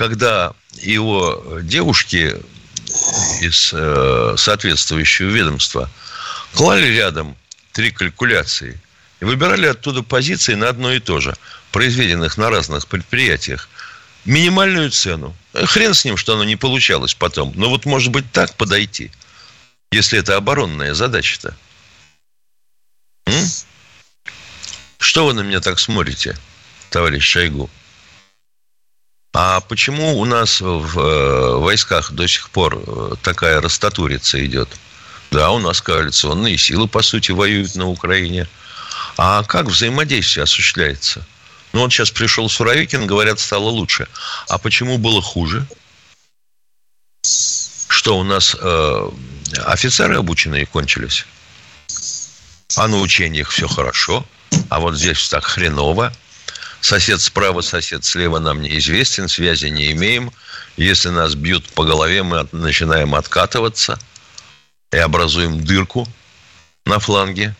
когда 0.00 0.54
его 0.80 1.60
девушки 1.60 2.34
из 3.42 3.70
э, 3.74 4.34
соответствующего 4.38 5.28
ведомства 5.28 5.90
клали 6.54 6.86
рядом 6.86 7.36
три 7.72 7.90
калькуляции– 7.90 8.80
и 9.20 9.24
выбирали 9.26 9.66
оттуда 9.66 10.02
позиции 10.02 10.54
на 10.54 10.70
одно 10.70 10.92
и 10.92 10.98
то 10.98 11.20
же, 11.20 11.36
произведенных 11.72 12.38
на 12.38 12.48
разных 12.48 12.86
предприятиях. 12.86 13.68
Минимальную 14.24 14.90
цену. 14.90 15.36
Э, 15.52 15.66
хрен 15.66 15.92
с 15.92 16.06
ним, 16.06 16.16
что 16.16 16.32
оно 16.32 16.44
не 16.44 16.56
получалось 16.56 17.14
потом. 17.14 17.52
Но 17.54 17.68
вот 17.68 17.84
может 17.84 18.10
быть 18.10 18.32
так 18.32 18.54
подойти, 18.54 19.10
если 19.92 20.18
это 20.18 20.36
оборонная 20.36 20.94
задача-то. 20.94 21.54
М? 23.26 23.44
Что 24.98 25.26
вы 25.26 25.34
на 25.34 25.40
меня 25.40 25.60
так 25.60 25.78
смотрите, 25.78 26.38
товарищ 26.88 27.22
Шойгу? 27.22 27.68
А 29.32 29.60
почему 29.60 30.18
у 30.18 30.24
нас 30.24 30.60
в 30.60 30.98
э, 30.98 31.56
войсках 31.58 32.12
до 32.12 32.26
сих 32.26 32.50
пор 32.50 32.82
э, 32.84 33.14
такая 33.22 33.60
растатурица 33.60 34.44
идет? 34.44 34.68
Да, 35.30 35.50
у 35.52 35.60
нас 35.60 35.80
коалиционные 35.80 36.58
силы, 36.58 36.88
по 36.88 37.02
сути, 37.02 37.30
воюют 37.30 37.74
на 37.76 37.86
Украине– 37.86 38.48
а 39.22 39.42
как 39.42 39.66
взаимодействие 39.66 40.44
осуществляется? 40.44 41.26
Ну, 41.74 41.80
вот 41.80 41.92
сейчас 41.92 42.10
пришел 42.10 42.48
Суровикин, 42.48 43.06
говорят, 43.06 43.38
стало 43.38 43.68
лучше. 43.68 44.08
А 44.48 44.56
почему 44.56 44.96
было 44.96 45.20
хуже? 45.20 45.66
Что 47.22 48.18
у 48.18 48.24
нас 48.24 48.56
э, 48.58 49.10
офицеры 49.66 50.16
обученные 50.16 50.64
кончились? 50.64 51.26
А 52.76 52.88
на 52.88 52.98
учениях 52.98 53.50
все 53.50 53.68
хорошо, 53.68 54.24
а 54.70 54.80
вот 54.80 54.96
здесь 54.96 55.28
так 55.28 55.44
хреново. 55.44 56.14
Сосед 56.80 57.20
справа, 57.20 57.60
сосед 57.60 58.04
слева 58.04 58.38
нам 58.38 58.62
неизвестен, 58.62 59.28
связи 59.28 59.66
не 59.66 59.92
имеем. 59.92 60.32
Если 60.76 61.10
нас 61.10 61.34
бьют 61.34 61.68
по 61.72 61.84
голове, 61.84 62.22
мы 62.22 62.48
начинаем 62.52 63.14
откатываться 63.14 63.98
и 64.92 64.96
образуем 64.96 65.62
дырку 65.62 66.08
на 66.86 66.98
фланге. 66.98 67.54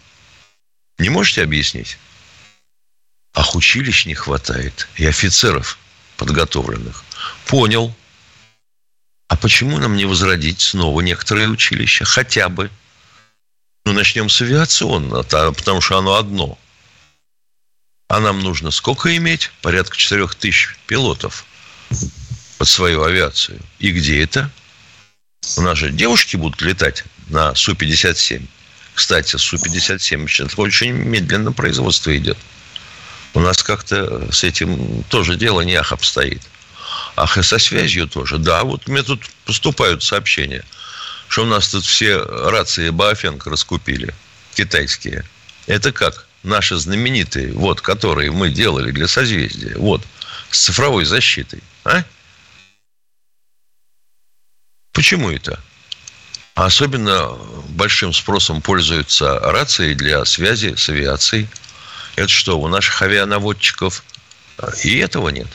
Не 0.99 1.11
можете 1.11 1.43
объяснить? 1.43 1.99
Ах, 3.35 3.55
училищ 3.55 4.07
не 4.07 4.15
хватает. 4.15 4.89
И 4.97 5.07
офицеров 5.07 5.79
подготовленных. 6.17 7.05
Понял. 7.47 7.95
А 9.29 9.37
почему 9.37 9.79
нам 9.79 9.97
не 9.97 10.07
возродить 10.07 10.61
снова 10.61 11.01
некоторые 11.01 11.49
училища? 11.49 12.05
Хотя 12.05 12.49
бы. 12.49 12.71
Ну, 13.85 13.93
начнем 13.93 14.29
с 14.29 14.43
авиационного, 14.43 15.23
потому 15.53 15.81
что 15.81 15.99
оно 15.99 16.15
одно. 16.15 16.59
А 18.11 18.18
нам 18.18 18.40
нужно 18.40 18.73
сколько 18.73 19.16
иметь? 19.16 19.53
Порядка 19.62 19.96
четырех 19.96 20.35
тысяч 20.35 20.77
пилотов 20.88 21.44
под 22.59 22.68
свою 22.68 23.05
авиацию. 23.05 23.61
И 23.79 23.92
где 23.92 24.25
это? 24.25 24.51
У 25.57 25.61
нас 25.61 25.79
же 25.79 25.92
девушки 25.92 26.35
будут 26.35 26.61
летать 26.61 27.05
на 27.29 27.55
Су-57. 27.55 28.44
Кстати, 28.94 29.37
Су-57 29.37 30.27
сейчас 30.27 30.59
очень 30.59 30.90
медленно 30.90 31.53
производство 31.53 32.14
идет. 32.16 32.37
У 33.33 33.38
нас 33.38 33.62
как-то 33.62 34.27
с 34.33 34.42
этим 34.42 35.05
тоже 35.05 35.37
дело 35.37 35.61
не 35.61 35.77
ах 35.77 35.92
обстоит. 35.92 36.42
Ах, 37.14 37.38
и 37.38 37.44
со 37.44 37.61
связью 37.61 38.09
тоже. 38.09 38.38
Да, 38.38 38.64
вот 38.64 38.88
мне 38.88 39.05
тут 39.05 39.23
поступают 39.44 40.03
сообщения, 40.03 40.64
что 41.29 41.44
у 41.44 41.46
нас 41.46 41.68
тут 41.68 41.85
все 41.85 42.18
рации 42.25 42.90
Баофенко 42.90 43.51
раскупили, 43.51 44.12
китайские. 44.57 45.25
Это 45.68 45.92
как? 45.92 46.27
Наши 46.42 46.76
знаменитые, 46.76 47.53
вот, 47.53 47.81
которые 47.81 48.31
мы 48.31 48.48
делали 48.48 48.90
для 48.90 49.07
созвездия, 49.07 49.76
вот, 49.76 50.03
с 50.50 50.61
цифровой 50.61 51.05
защитой. 51.05 51.62
А? 51.85 52.03
Почему 54.92 55.31
это? 55.31 55.61
А 56.55 56.66
особенно 56.66 57.29
большим 57.68 58.12
спросом 58.12 58.61
пользуются 58.61 59.38
рации 59.40 59.94
для 59.94 60.24
связи 60.24 60.74
с 60.74 60.88
авиацией. 60.88 61.48
Это 62.16 62.29
что, 62.29 62.59
у 62.61 62.68
наших 62.68 63.00
авианаводчиков 63.03 64.05
и 64.83 64.98
этого 64.98 65.29
нет? 65.29 65.48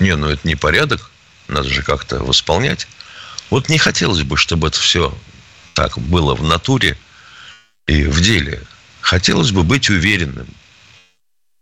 Не, 0.00 0.16
ну 0.16 0.28
это 0.28 0.46
не 0.46 0.54
порядок, 0.54 1.10
надо 1.48 1.68
же 1.68 1.82
как-то 1.82 2.20
восполнять. 2.20 2.88
Вот 3.50 3.68
не 3.68 3.78
хотелось 3.78 4.22
бы, 4.22 4.36
чтобы 4.36 4.68
это 4.68 4.78
все 4.78 5.16
так 5.74 5.98
было 5.98 6.34
в 6.34 6.42
натуре 6.42 6.98
и 7.86 8.04
в 8.04 8.20
деле. 8.20 8.62
Хотелось 9.08 9.52
бы 9.52 9.62
быть 9.62 9.88
уверенным, 9.88 10.46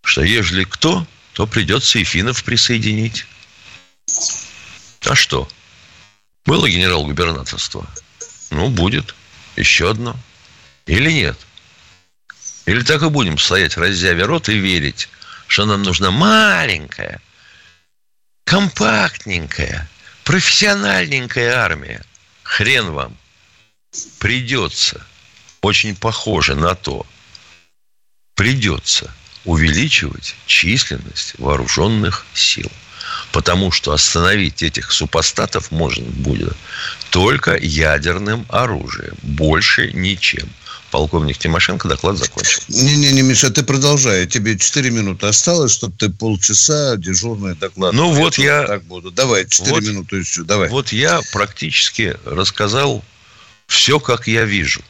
что 0.02 0.24
ежели 0.24 0.64
кто, 0.64 1.06
то 1.32 1.46
придется 1.46 2.00
и 2.00 2.02
финнов 2.02 2.42
присоединить. 2.42 3.24
А 5.04 5.14
что? 5.14 5.48
Было 6.44 6.68
генерал-губернаторство? 6.68 7.88
Ну, 8.50 8.68
будет. 8.68 9.14
Еще 9.54 9.88
одно. 9.88 10.16
Или 10.86 11.12
нет? 11.12 11.38
Или 12.64 12.82
так 12.82 13.02
и 13.02 13.10
будем 13.10 13.38
стоять, 13.38 13.76
раззявя 13.76 14.26
рот 14.26 14.48
и 14.48 14.58
верить, 14.58 15.08
что 15.46 15.66
нам 15.66 15.84
нужна 15.84 16.10
маленькая, 16.10 17.22
компактненькая, 18.42 19.88
профессиональненькая 20.24 21.54
армия. 21.58 22.04
Хрен 22.42 22.90
вам. 22.90 23.16
Придется. 24.18 25.00
Очень 25.60 25.94
похоже 25.94 26.56
на 26.56 26.74
то. 26.74 27.06
Придется 28.36 29.12
увеличивать 29.44 30.36
численность 30.46 31.34
вооруженных 31.38 32.24
сил. 32.34 32.70
Потому 33.32 33.72
что 33.72 33.92
остановить 33.92 34.62
этих 34.62 34.92
супостатов 34.92 35.70
можно 35.70 36.04
будет 36.04 36.54
только 37.10 37.56
ядерным 37.56 38.46
оружием. 38.48 39.16
Больше 39.22 39.90
ничем. 39.92 40.48
Полковник 40.90 41.38
Тимошенко 41.38 41.88
доклад 41.88 42.18
закончил. 42.18 42.62
Не-не-не, 42.68 43.22
Миша, 43.22 43.50
ты 43.50 43.62
продолжай. 43.62 44.26
Тебе 44.26 44.58
4 44.58 44.90
минуты 44.90 45.26
осталось, 45.26 45.72
чтобы 45.72 45.96
ты 45.96 46.10
полчаса 46.10 46.96
дежурный 46.96 47.54
доклад. 47.54 47.92
Ну 47.92 48.12
вот 48.12 48.38
я... 48.38 48.66
Так 48.66 48.84
буду. 48.84 49.10
Давай, 49.10 49.46
4 49.48 49.70
вот, 49.70 49.82
минуты 49.82 50.16
еще, 50.16 50.42
давай. 50.42 50.68
Вот 50.68 50.92
я 50.92 51.20
практически 51.32 52.16
рассказал 52.24 53.04
все, 53.66 53.98
как 53.98 54.26
я 54.26 54.44
вижу. 54.44 54.82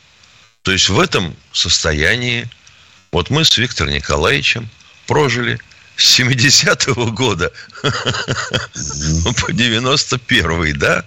То 0.62 0.72
есть 0.72 0.88
в 0.88 0.98
этом 0.98 1.37
состоянии 1.52 2.48
вот 3.12 3.30
мы 3.30 3.44
с 3.44 3.56
Виктором 3.56 3.92
Николаевичем 3.92 4.68
прожили 5.06 5.60
с 5.96 6.18
70-го 6.18 7.12
года 7.12 7.52
по 7.82 9.50
91-й, 9.50 10.72
да? 10.72 11.04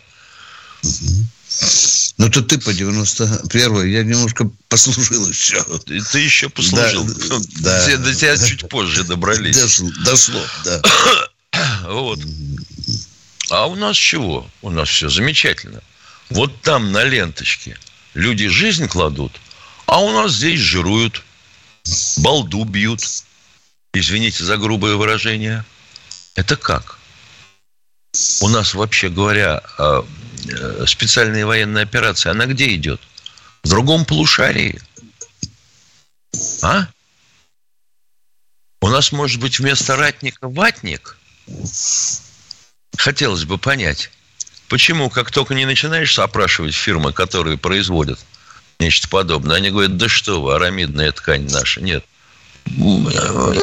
Ну, 2.17 2.29
то 2.29 2.41
ты 2.41 2.59
по 2.59 2.69
91-й, 2.69 3.91
я 3.91 4.03
немножко 4.03 4.49
послужил 4.67 5.27
еще. 5.27 5.63
Ты, 5.85 6.01
ты 6.01 6.19
еще 6.19 6.49
послужил. 6.49 7.05
Да, 7.59 7.88
да, 7.88 7.97
до 7.97 8.15
тебя 8.15 8.38
чуть 8.38 8.67
позже 8.69 9.03
добрались. 9.03 9.57
Дошло, 9.57 9.89
дошло 10.03 10.41
да. 10.63 10.81
Вот. 11.88 12.19
А 13.49 13.65
у 13.67 13.75
нас 13.75 13.97
чего? 13.97 14.49
У 14.62 14.69
нас 14.69 14.89
все 14.89 15.09
замечательно. 15.09 15.81
Вот 16.29 16.62
там 16.62 16.91
на 16.91 17.03
ленточке 17.03 17.77
люди 18.13 18.47
жизнь 18.47 18.88
кладут, 18.88 19.33
а 19.88 20.01
у 20.01 20.12
нас 20.12 20.33
здесь 20.33 20.59
жируют, 20.59 21.23
балду 22.17 22.63
бьют. 22.63 23.02
Извините 23.93 24.43
за 24.43 24.58
грубое 24.58 24.95
выражение. 24.95 25.65
Это 26.36 26.56
как? 26.56 26.99
У 28.41 28.47
нас, 28.49 28.73
вообще 28.73 29.10
говоря, 29.10 29.62
а, 29.78 30.06
э, 30.47 30.86
специальная 30.88 31.45
военная 31.45 31.84
операция, 31.84 32.32
она 32.32 32.45
где 32.45 32.73
идет? 32.75 33.02
В 33.63 33.69
другом 33.69 34.06
полушарии. 34.06 34.82
А? 36.62 36.88
У 38.82 38.89
нас, 38.89 39.12
может 39.12 39.39
быть, 39.39 39.60
вместо 39.60 39.95
ратника 39.95 40.47
ватник? 40.47 41.17
Хотелось 42.97 43.45
бы 43.45 43.58
понять, 43.58 44.12
почему, 44.69 45.10
как 45.10 45.32
только 45.32 45.54
не 45.54 45.65
начинаешь 45.65 46.17
опрашивать 46.19 46.75
фирмы, 46.75 47.13
которые 47.13 47.58
производят 47.58 48.19
нечто 48.80 49.08
подобное, 49.10 49.58
они 49.58 49.70
говорят, 49.70 49.98
да 49.98 50.08
что 50.08 50.42
вы, 50.42 50.56
арамидная 50.56 51.12
ткань 51.12 51.50
наша. 51.52 51.82
Нет. 51.82 52.04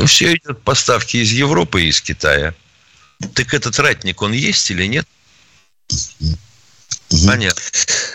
Все 0.07 0.35
идет 0.35 0.63
поставки 0.63 1.17
из 1.17 1.33
Европы 1.33 1.83
и 1.83 1.89
из 1.89 2.01
Китая. 2.01 2.55
Так 3.35 3.55
этот 3.55 3.79
ратник, 3.79 4.21
он 4.23 4.33
есть 4.33 4.71
или 4.71 4.87
нет? 4.87 5.07
Понятно. 7.27 7.63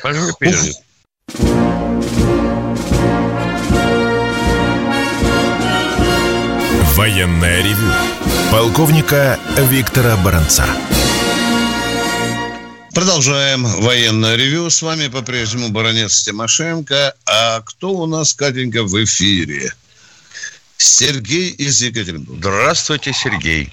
Пожалуй, 0.03 0.33
перерыв. 0.39 0.75
Военная 6.95 7.63
ревю. 7.63 7.91
Полковника 8.51 9.39
Виктора 9.57 10.17
Баранца. 10.17 10.65
Продолжаем 12.93 13.63
военное 13.63 14.35
ревю. 14.35 14.69
С 14.69 14.81
вами 14.81 15.07
по-прежнему 15.07 15.71
баронец 15.71 16.23
Тимошенко. 16.23 17.13
А 17.25 17.61
кто 17.61 17.89
у 17.91 18.05
нас, 18.05 18.33
Катенька, 18.33 18.83
в 18.83 18.93
эфире? 19.05 19.71
Сергей 20.75 21.51
из 21.51 21.81
Екатеринбурга. 21.81 22.41
Здравствуйте, 22.41 23.13
Сергей. 23.13 23.69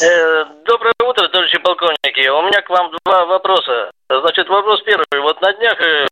Э, 0.00 0.44
доброе 0.64 0.94
утро, 1.04 1.28
товарищи 1.28 1.58
полковники. 1.58 2.26
У 2.28 2.42
меня 2.48 2.62
к 2.62 2.70
вам 2.70 2.90
два 3.04 3.26
вопроса. 3.26 3.90
Значит, 4.08 4.48
вопрос 4.48 4.80
первый. 4.86 5.20
Вот 5.20 5.40
на 5.42 5.52
днях 5.52 5.78
э, 5.80 6.06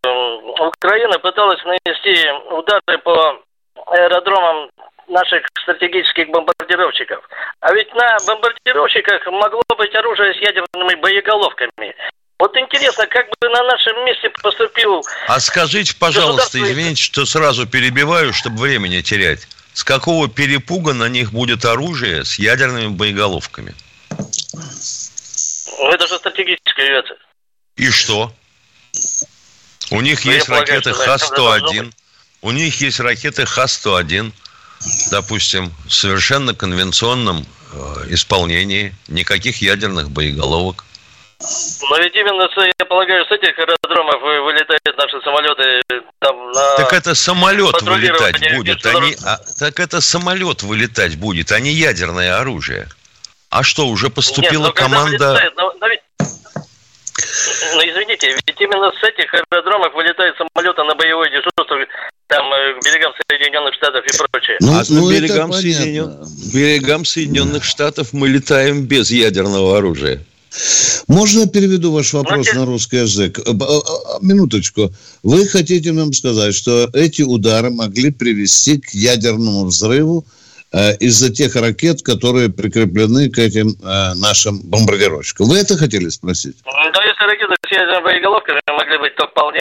Украина 0.66 1.18
пыталась 1.20 1.60
нанести 1.64 2.28
удары 2.50 2.98
по 3.02 3.40
аэродромам 3.86 4.68
наших 5.12 5.46
стратегических 5.62 6.28
бомбардировщиков. 6.28 7.22
А 7.60 7.72
ведь 7.72 7.94
на 7.94 8.18
бомбардировщиках 8.26 9.26
могло 9.26 9.62
быть 9.76 9.94
оружие 9.94 10.34
с 10.34 10.38
ядерными 10.38 11.00
боеголовками. 11.00 11.94
Вот 12.38 12.56
интересно, 12.56 13.06
как 13.06 13.26
бы 13.40 13.48
на 13.48 13.62
нашем 13.62 14.04
месте 14.04 14.28
поступил... 14.42 15.04
А 15.28 15.38
скажите, 15.38 15.94
пожалуйста, 15.94 16.58
извините, 16.58 17.00
что 17.00 17.24
сразу 17.24 17.68
перебиваю, 17.68 18.32
чтобы 18.32 18.60
время 18.60 18.88
не 18.88 19.02
терять. 19.02 19.46
С 19.74 19.84
какого 19.84 20.28
перепуга 20.28 20.92
на 20.92 21.08
них 21.08 21.32
будет 21.32 21.64
оружие 21.64 22.24
с 22.24 22.38
ядерными 22.40 22.88
боеголовками? 22.88 23.74
Ну, 24.10 25.90
это 25.90 26.06
же 26.08 26.18
стратегическая 26.18 26.82
авиация. 26.82 27.16
И 27.76 27.88
что? 27.90 28.32
У 29.90 30.00
них 30.00 30.24
Но 30.24 30.30
ну, 30.30 30.36
есть 30.36 30.48
ракеты 30.48 30.92
Х-101. 30.92 31.92
У 32.42 32.50
них 32.50 32.80
есть 32.80 32.98
ракеты 33.00 33.46
Х-101 33.46 34.32
допустим, 35.10 35.72
в 35.86 35.92
совершенно 35.92 36.54
конвенционном 36.54 37.44
э, 37.72 37.76
исполнении, 38.10 38.94
никаких 39.08 39.62
ядерных 39.62 40.10
боеголовок. 40.10 40.84
Но 41.90 41.96
ведь 41.98 42.14
именно, 42.14 42.48
я 42.78 42.86
полагаю, 42.86 43.24
с 43.26 43.30
этих 43.32 43.58
аэродромов 43.58 44.22
вылетают 44.22 44.96
наши 44.96 45.20
самолеты 45.22 45.82
там 46.20 46.52
на... 46.52 46.76
Так 46.76 46.92
это 46.92 47.14
самолет 47.14 47.82
вылетать 47.82 48.54
будет, 48.54 48.86
а 48.86 48.92
не, 49.00 49.16
а, 49.24 49.38
так 49.58 49.80
это 49.80 50.00
самолет 50.00 50.62
вылетать 50.62 51.16
будет, 51.16 51.50
а 51.50 51.58
не 51.58 51.72
ядерное 51.72 52.38
оружие. 52.38 52.88
А 53.50 53.64
что, 53.64 53.88
уже 53.88 54.08
поступила 54.08 54.66
Нет, 54.66 54.74
команда... 54.74 55.30
Вылетает, 55.30 55.56
но, 55.56 55.72
но 55.80 55.88
ведь... 55.88 56.00
Ну, 57.74 57.80
извините, 57.80 58.36
ведь 58.46 58.60
именно 58.60 58.92
с 58.92 59.02
этих 59.02 59.34
аэродромов 59.34 59.92
вылетают 59.94 60.36
самолеты 60.36 60.82
на 60.84 60.94
боевое 60.94 61.28
дежурство 61.28 61.76
там 62.32 62.52
э, 62.52 62.80
к 62.80 62.84
берегам 62.84 63.12
Соединенных 63.28 63.74
Штатов 63.74 64.04
и 64.06 64.16
прочее. 64.16 64.56
Ну, 64.60 64.72
а 64.72 64.82
ну, 64.88 65.10
берегам, 65.10 65.52
Соединен... 65.52 66.16
берегам 66.52 67.04
Соединенных 67.04 67.64
Штатов 67.64 68.12
мы 68.12 68.28
летаем 68.28 68.86
без 68.86 69.10
ядерного 69.10 69.78
оружия. 69.78 70.20
Можно 71.08 71.46
переведу 71.46 71.92
ваш 71.92 72.12
вопрос 72.12 72.48
ну, 72.52 72.60
на 72.60 72.66
русский 72.66 72.98
язык? 72.98 73.38
Э, 73.38 73.42
а, 73.50 74.18
минуточку. 74.22 74.90
Вы 75.22 75.46
хотите 75.46 75.92
нам 75.92 76.12
сказать, 76.12 76.54
что 76.54 76.88
эти 76.94 77.22
удары 77.22 77.70
могли 77.70 78.10
привести 78.10 78.80
к 78.80 78.90
ядерному 78.90 79.66
взрыву 79.66 80.24
э, 80.72 80.96
из-за 80.96 81.32
тех 81.32 81.54
ракет, 81.56 82.02
которые 82.02 82.48
прикреплены 82.48 83.30
к 83.30 83.38
этим 83.38 83.68
э, 83.82 84.14
нашим 84.14 84.60
бомбардировщикам. 84.64 85.48
Вы 85.48 85.58
это 85.58 85.76
хотели 85.76 86.08
спросить? 86.08 86.56
Ну, 86.64 87.02
если 87.02 87.24
ракеты 87.24 87.54
с 87.66 87.72
ядерными 87.72 88.04
боеголовками 88.04 88.60
могли 88.68 88.98
быть, 88.98 89.16
то 89.16 89.26
вполне. 89.26 89.60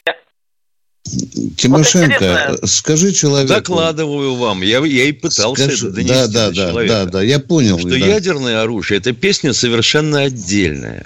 Тимошенко, 1.58 2.58
вот 2.62 2.70
скажи 2.70 3.12
человеку... 3.12 3.54
Докладываю 3.54 4.36
вам. 4.36 4.62
Я, 4.62 4.86
я 4.86 5.06
и 5.06 5.12
пытался 5.12 5.64
скажи, 5.64 5.88
это 5.88 5.96
донести 5.96 6.14
да, 6.14 6.28
да, 6.28 6.50
до 6.50 6.56
да, 6.56 6.70
человека. 6.70 6.94
Да, 6.94 7.06
да, 7.06 7.24
я 7.24 7.40
понял. 7.40 7.80
Что 7.80 7.90
да. 7.90 7.96
ядерное 7.96 8.62
оружие– 8.62 8.98
это 9.00 9.12
песня 9.14 9.54
совершенно 9.54 10.22
отдельная. 10.22 11.06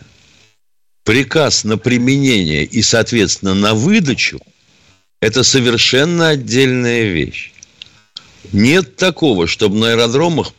Приказ 1.04 1.64
на 1.64 1.78
применение 1.78 2.66
и, 2.66 2.82
соответственно, 2.82 3.54
на 3.54 3.74
выдачу– 3.74 4.40
это 5.22 5.44
совершенно 5.44 6.30
отдельная 6.30 7.04
вещь. 7.04 7.52
Нет 8.52 8.96
такого, 8.96 9.48
чтобы 9.48 9.78
на 9.78 9.92
аэродромах 9.92 10.54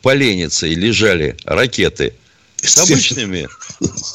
и 0.67 0.75
лежали 0.75 1.37
ракеты 1.45 2.13
с 2.61 2.77
обычными 2.77 3.47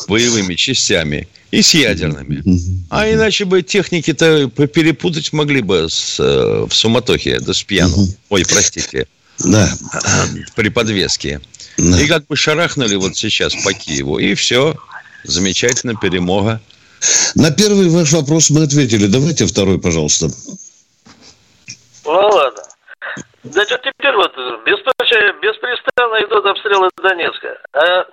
боевыми 0.09 0.55
частями– 0.55 1.29
и 1.53 1.61
с 1.61 1.75
ядерными. 1.75 2.43
А 2.91 3.09
иначе 3.09 3.45
бы 3.45 3.63
техники-то 3.63 4.49
перепутать 4.49 5.33
могли 5.33 5.61
бы 5.61 5.89
с, 5.89 6.19
э, 6.19 6.67
в 6.67 6.73
суматохе, 6.73 7.39
да 7.41 7.53
с 7.53 7.63
пьяну. 7.63 8.09
Ой, 8.31 8.45
простите. 8.49 9.07
Да. 9.39 9.71
При 10.57 10.71
подвеске. 10.71 11.43
Да. 11.77 12.01
И 12.01 12.07
как 12.07 12.27
бы 12.27 12.37
шарахнули 12.37 12.97
вот 12.97 13.17
сейчас 13.17 13.55
по 13.55 13.75
Киеву. 13.75 14.19
И 14.19 14.35
все. 14.35 14.75
Замечательно, 15.25 15.95
перемога. 15.95 16.61
На 17.35 17.51
первый 17.51 17.91
ваш 17.91 18.13
вопрос 18.13 18.49
мы 18.49 18.63
ответили. 18.63 19.07
Давайте 19.07 19.47
второй, 19.47 19.79
пожалуйста. 19.79 20.29
Ну 22.05 22.13
ладно. 22.13 22.63
Значит, 23.45 23.83
теперь 23.83 24.15
вот 24.17 24.33
беспрестанно 24.65 26.17
идут 26.25 26.47
обстрелы 26.47 26.89
Донецка. 27.03 27.59
А 27.75 28.07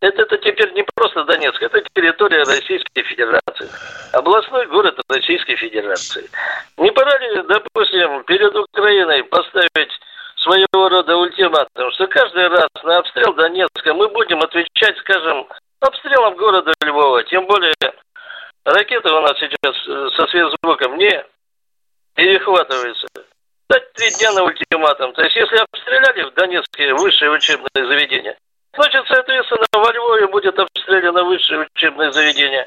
это, 0.00 0.22
это 0.22 0.38
теперь 0.38 0.72
не 0.72 0.84
просто 0.94 1.24
Донецк, 1.24 1.62
это 1.62 1.82
территория 1.94 2.44
Российской 2.44 3.02
Федерации. 3.02 3.68
Областной 4.12 4.66
город 4.66 4.98
Российской 5.08 5.56
Федерации. 5.56 6.28
Не 6.76 6.90
пора 6.92 7.18
ли, 7.18 7.42
допустим, 7.42 8.24
перед 8.24 8.54
Украиной 8.54 9.24
поставить 9.24 9.92
своего 10.36 10.88
рода 10.88 11.16
ультиматум, 11.16 11.90
что 11.92 12.06
каждый 12.06 12.48
раз 12.48 12.68
на 12.84 12.98
обстрел 12.98 13.34
Донецка 13.34 13.94
мы 13.94 14.08
будем 14.08 14.40
отвечать, 14.40 14.96
скажем, 14.98 15.46
обстрелом 15.80 16.36
города 16.36 16.72
Львова. 16.84 17.24
Тем 17.24 17.46
более 17.46 17.74
ракеты 18.64 19.10
у 19.10 19.20
нас 19.20 19.38
сейчас 19.38 20.14
со 20.14 20.26
сверхзвуком 20.28 20.98
не 20.98 21.24
перехватываются. 22.14 23.06
Дать 23.68 23.92
три 23.94 24.10
дня 24.18 24.32
на 24.32 24.44
ультиматум. 24.44 25.12
То 25.14 25.22
есть, 25.22 25.36
если 25.36 25.56
обстреляли 25.56 26.22
в 26.22 26.34
Донецке 26.34 26.94
высшее 26.94 27.32
учебное 27.32 27.68
заведение, 27.74 28.36
значит, 28.74 29.04
соответственно, 29.08 29.66
во 29.72 29.92
Львове 29.92 30.28
будет 30.96 31.16
обстреляно 31.16 31.24
высшее 31.24 31.66
учебное 31.74 32.12
заведение. 32.12 32.66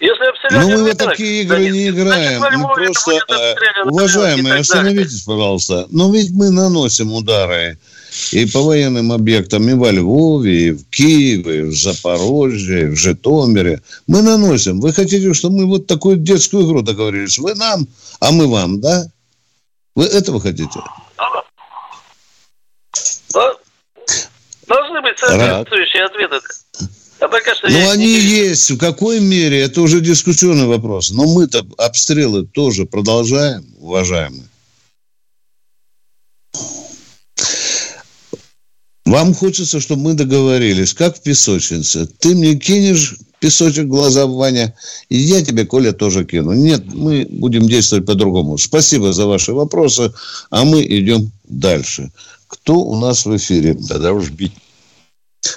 Если 0.00 0.50
Ну, 0.50 0.84
мы 0.84 0.90
в 0.90 0.96
такие 0.96 1.42
игры 1.42 1.70
не 1.70 1.88
играем. 1.88 2.40
Значит, 2.40 2.58
мы 2.58 2.74
просто, 2.74 3.12
э, 3.12 3.82
уважаемые, 3.84 4.54
остановитесь, 4.56 5.22
пожалуйста. 5.22 5.86
Но 5.90 6.12
ведь 6.12 6.30
мы 6.32 6.50
наносим 6.50 7.12
удары 7.12 7.78
и 8.32 8.44
по 8.46 8.60
военным 8.60 9.12
объектам 9.12 9.68
и 9.68 9.74
во 9.74 9.92
Львове, 9.92 10.68
и 10.68 10.70
в 10.72 10.90
Киеве, 10.90 11.60
и 11.60 11.62
в 11.62 11.74
Запорожье, 11.74 12.82
и 12.82 12.86
в 12.86 12.96
Житомире. 12.96 13.82
Мы 14.08 14.22
наносим. 14.22 14.80
Вы 14.80 14.92
хотите, 14.92 15.32
чтобы 15.32 15.58
мы 15.58 15.66
вот 15.66 15.86
такую 15.86 16.16
детскую 16.16 16.66
игру 16.66 16.82
договорились? 16.82 17.38
Вы 17.38 17.54
нам, 17.54 17.86
а 18.20 18.32
мы 18.32 18.48
вам, 18.48 18.80
да? 18.80 19.04
Вы 19.94 20.06
этого 20.06 20.40
хотите? 20.40 20.80
Должны 24.66 25.00
быть 25.02 25.18
соответствующие 25.18 26.04
ответы. 26.04 26.40
А 27.24 27.28
пока 27.28 27.54
что 27.54 27.68
ну, 27.70 27.90
они 27.90 28.04
не... 28.04 28.20
есть. 28.20 28.70
В 28.70 28.76
какой 28.76 29.18
мере? 29.18 29.62
Это 29.62 29.80
уже 29.80 30.02
дискуссионный 30.02 30.66
вопрос. 30.66 31.10
Но 31.10 31.24
мы-то 31.26 31.66
обстрелы 31.78 32.44
тоже 32.44 32.84
продолжаем, 32.84 33.64
уважаемые. 33.78 34.44
Вам 39.06 39.32
хочется, 39.32 39.80
чтобы 39.80 40.02
мы 40.02 40.14
договорились, 40.14 40.92
как 40.92 41.16
в 41.16 41.22
песочнице. 41.22 42.06
Ты 42.06 42.34
мне 42.34 42.56
кинешь 42.56 43.14
песочек 43.38 43.86
в 43.86 43.88
глаза, 43.88 44.26
Ваня, 44.26 44.74
и 45.08 45.16
я 45.16 45.42
тебе, 45.42 45.64
Коля, 45.64 45.92
тоже 45.92 46.26
кину. 46.26 46.52
Нет, 46.52 46.84
мы 46.92 47.26
будем 47.30 47.66
действовать 47.66 48.04
по-другому. 48.04 48.58
Спасибо 48.58 49.14
за 49.14 49.26
ваши 49.26 49.54
вопросы, 49.54 50.12
а 50.50 50.64
мы 50.64 50.82
идем 50.82 51.30
дальше. 51.44 52.12
Кто 52.48 52.80
у 52.80 52.96
нас 52.96 53.24
в 53.24 53.34
эфире? 53.34 53.74
Тогда 53.88 54.12
уж 54.12 54.28
бить. 54.28 54.52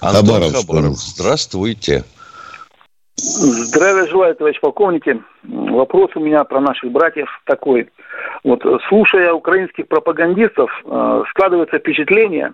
Антон 0.02 0.26
Хабаров. 0.26 0.54
Хабаров. 0.54 0.98
Здравствуйте. 0.98 2.04
Здравия 3.16 4.06
желаю, 4.08 4.36
товарищ 4.36 4.60
полковники. 4.60 5.22
Вопрос 5.44 6.12
у 6.16 6.20
меня 6.20 6.44
про 6.44 6.62
наших 6.62 6.92
братьев 6.92 7.28
такой. 7.46 7.90
Вот, 8.44 8.64
слушая 8.90 9.34
украинских 9.34 9.88
пропагандистов, 9.88 10.70
э, 10.86 11.24
складывается 11.32 11.80
впечатление, 11.80 12.54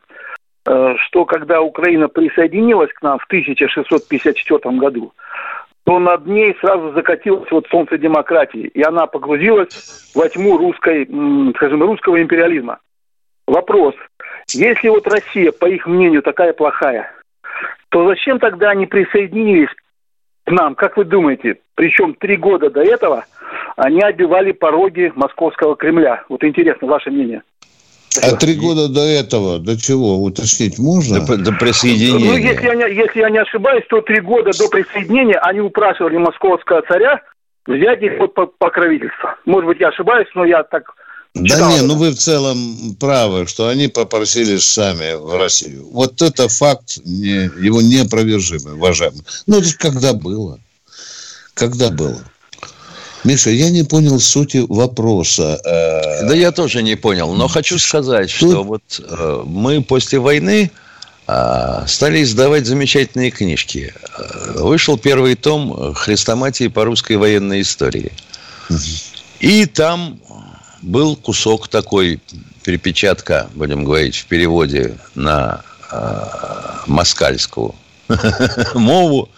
Э, 0.65 0.96
что 1.08 1.26
когда 1.26 1.62
Украина 1.62 2.08
присоединилась 2.08 2.91
к 2.93 3.02
нам 3.02 3.19
в 3.19 3.26
1654 3.26 4.78
году, 4.78 5.12
то 5.84 6.00
над 6.00 6.26
ней 6.26 6.56
сразу 6.62 6.93
закатилось 6.93 7.52
вот 7.52 7.67
солнце 7.69 7.98
демократии, 7.98 8.67
и 8.67 8.82
она 8.82 9.06
погрузилась 9.06 10.12
во 10.15 10.30
тьму 10.30 10.58
русской, 10.58 11.06
скажем, 11.56 11.84
русского 11.84 12.22
империализма. 12.22 12.80
Вопрос. 13.46 13.93
Если 14.54 14.88
вот 14.88 15.06
Россия, 15.08 15.52
по 15.52 15.65
их 15.65 15.86
мнению, 15.86 16.22
такая 16.22 16.54
плохая, 16.54 17.12
то 17.94 18.08
зачем 18.08 18.40
тогда 18.40 18.72
они 18.72 18.88
присоединились 18.88 19.70
к 20.46 20.52
нам? 20.52 20.74
Как 20.74 20.98
вы 20.98 21.06
думаете? 21.06 21.58
Причем 21.76 22.16
три 22.16 22.38
года 22.38 22.72
до 22.72 22.82
этого 22.82 23.24
они 23.76 24.02
обивали 24.02 24.52
пороги 24.52 25.14
московского 25.16 25.76
Кремля. 25.76 26.24
Вот 26.28 26.44
интересно, 26.44 26.88
ваше 26.88 27.12
мнение. 27.12 27.44
А 28.18 28.36
три 28.36 28.56
года 28.56 28.90
до 28.90 29.02
этого, 29.02 29.60
до 29.60 29.80
чего, 29.80 30.24
уточнить 30.24 30.80
можно? 30.80 31.24
До, 31.24 31.38
до 31.38 31.52
присоединения. 31.52 32.32
Ну, 32.32 32.38
если 32.38 32.66
я, 32.66 32.76
не, 32.76 32.96
если 32.96 33.20
я 33.20 33.30
не 33.30 33.40
ошибаюсь, 33.40 33.86
то 33.88 34.02
три 34.02 34.22
года 34.22 34.50
до 34.58 34.68
присоединения 34.70 35.38
они 35.44 35.62
упрашивали 35.62 36.18
московского 36.18 36.82
царя 36.88 37.22
взять 37.68 38.02
их 38.02 38.18
под 38.34 38.58
покровительство. 38.58 39.36
Может 39.46 39.68
быть, 39.68 39.80
я 39.80 39.90
ошибаюсь, 39.90 40.28
но 40.34 40.46
я 40.46 40.64
так 40.64 40.96
да 41.34 41.72
не, 41.72 41.82
ну 41.82 41.96
вы 41.96 42.12
в 42.12 42.17
целом 42.17 42.96
правы, 43.00 43.48
что 43.48 43.67
они 43.67 43.88
попросились 43.88 44.63
сами 44.63 45.15
в 45.15 45.36
Россию. 45.36 45.88
Вот 45.91 46.22
это 46.22 46.48
факт, 46.48 47.00
не, 47.06 47.50
его 47.65 47.82
неопровержимый, 47.82 48.76
уважаемый. 48.76 49.24
Ну, 49.48 49.58
это 49.58 49.74
когда 49.78 50.13
было? 50.13 50.60
Когда 51.56 51.89
было? 51.89 52.24
Миша, 53.24 53.50
я 53.50 53.72
не 53.72 53.84
понял 53.84 54.19
сути 54.19 54.63
вопроса. 54.67 55.60
Э, 55.65 56.28
да 56.28 56.36
я 56.36 56.52
тоже 56.52 56.84
не 56.84 56.96
понял, 56.96 57.34
но 57.34 57.48
хочу 57.48 57.80
сказать, 57.80 58.30
что, 58.30 58.50
что 58.50 58.63
вот 58.63 58.84
э, 59.00 59.43
мы 59.46 59.82
после 59.82 60.19
войны 60.19 60.69
э, 61.28 61.84
стали 61.88 62.22
издавать 62.22 62.67
замечательные 62.67 63.32
книжки. 63.32 63.93
Вышел 64.56 64.98
первый 64.98 65.36
том 65.36 65.96
«Хрестоматии 65.96 66.67
по 66.67 66.86
русской 66.86 67.17
военной 67.17 67.62
истории». 67.62 68.12
И 69.39 69.65
там 69.65 70.19
был 70.84 71.15
кусок 71.15 71.67
такой, 71.67 72.19
перепечатка, 72.63 73.50
будем 73.56 73.84
говорить, 73.84 74.15
в 74.15 74.26
переводе 74.26 74.98
на 75.15 75.63
москальскую. 76.88 77.74
Мову, 78.76 79.30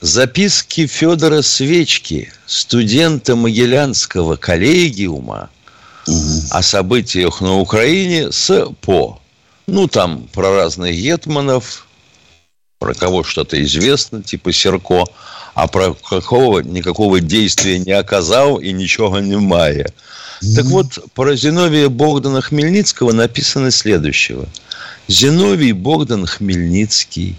Записки 0.00 0.86
Федора 0.86 1.42
Свечки, 1.42 2.32
студента 2.46 3.34
Могилянского 3.34 4.36
коллегиума 4.36 5.48
о 6.50 6.62
событиях 6.62 7.40
на 7.40 7.56
Украине 7.58 8.30
с 8.30 8.66
ПО. 8.82 9.20
Ну, 9.66 9.88
там 9.88 10.28
про 10.32 10.54
разных 10.54 10.94
гетманов, 10.94 11.86
про 12.78 12.94
кого 12.94 13.24
что-то 13.24 13.60
известно, 13.64 14.22
типа 14.22 14.52
Серко, 14.52 15.06
а 15.56 15.66
про 15.66 15.94
какого 15.94 16.60
никакого 16.60 17.18
действия 17.20 17.80
не 17.80 17.90
оказал 17.90 18.58
и 18.58 18.72
ничего 18.72 19.18
не 19.18 19.36
мая. 19.36 19.92
Так 20.54 20.66
вот, 20.66 20.98
про 21.14 21.34
Зиновия 21.34 21.88
Богдана 21.88 22.40
Хмельницкого 22.40 23.10
написано 23.12 23.72
следующего. 23.72 24.46
Зиновий 25.08 25.72
Богдан 25.72 26.26
Хмельницкий, 26.26 27.34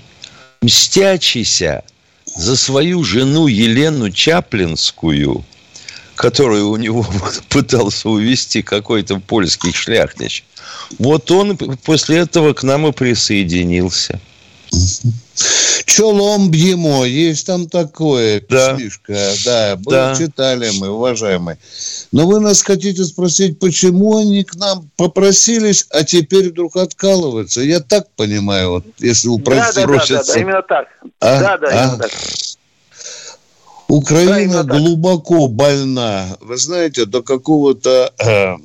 мстячийся– 0.62 1.84
за 2.38 2.56
свою 2.56 3.04
жену 3.04 3.48
Елену 3.48 4.12
Чаплинскую, 4.12 5.44
которую 6.16 6.70
у 6.70 6.78
него 6.78 7.06
пытался 7.50 8.10
увести 8.10 8.62
какой-то 8.62 9.20
польский 9.20 9.74
шляхтич, 9.74 10.44
вот 11.00 11.32
он 11.32 11.58
после 11.58 12.18
этого 12.18 12.54
к 12.54 12.64
нам 12.64 12.88
и 12.88 12.92
присоединился. 12.92 14.20
Чолом 15.86 16.52
бьемо, 16.52 17.06
есть 17.06 17.46
там 17.46 17.68
такое 17.70 18.44
да. 18.50 18.74
песнишка, 18.74 19.18
да, 19.46 19.78
мы 19.86 19.92
да. 19.92 20.16
читали 20.16 20.70
мы, 20.80 20.90
уважаемые. 20.90 21.58
Но 22.12 22.28
вы 22.28 22.40
нас 22.40 22.62
хотите 22.62 23.04
спросить, 23.04 23.60
почему 23.60 24.18
они 24.18 24.44
к 24.44 24.56
нам 24.56 24.90
попросились, 24.96 25.86
а 25.92 26.04
теперь 26.04 26.50
вдруг 26.50 26.76
откалываются? 26.78 27.62
Я 27.62 27.80
так 27.80 28.10
понимаю, 28.16 28.72
вот, 28.72 28.86
если 29.00 29.30
упростить. 29.30 29.76
Да, 29.76 29.88
да, 29.88 30.06
да, 30.08 30.24
да, 30.24 30.40
именно 30.40 30.62
так. 30.62 30.88
А? 31.20 31.40
Да, 31.40 31.58
да, 31.58 31.68
а? 31.68 31.86
именно 31.86 31.98
так. 31.98 32.12
Украина 33.88 34.64
глубоко 34.64 35.48
больна, 35.48 36.38
вы 36.42 36.58
знаете, 36.58 37.06
до 37.06 37.22
какого-то 37.22 38.14
э, 38.20 38.56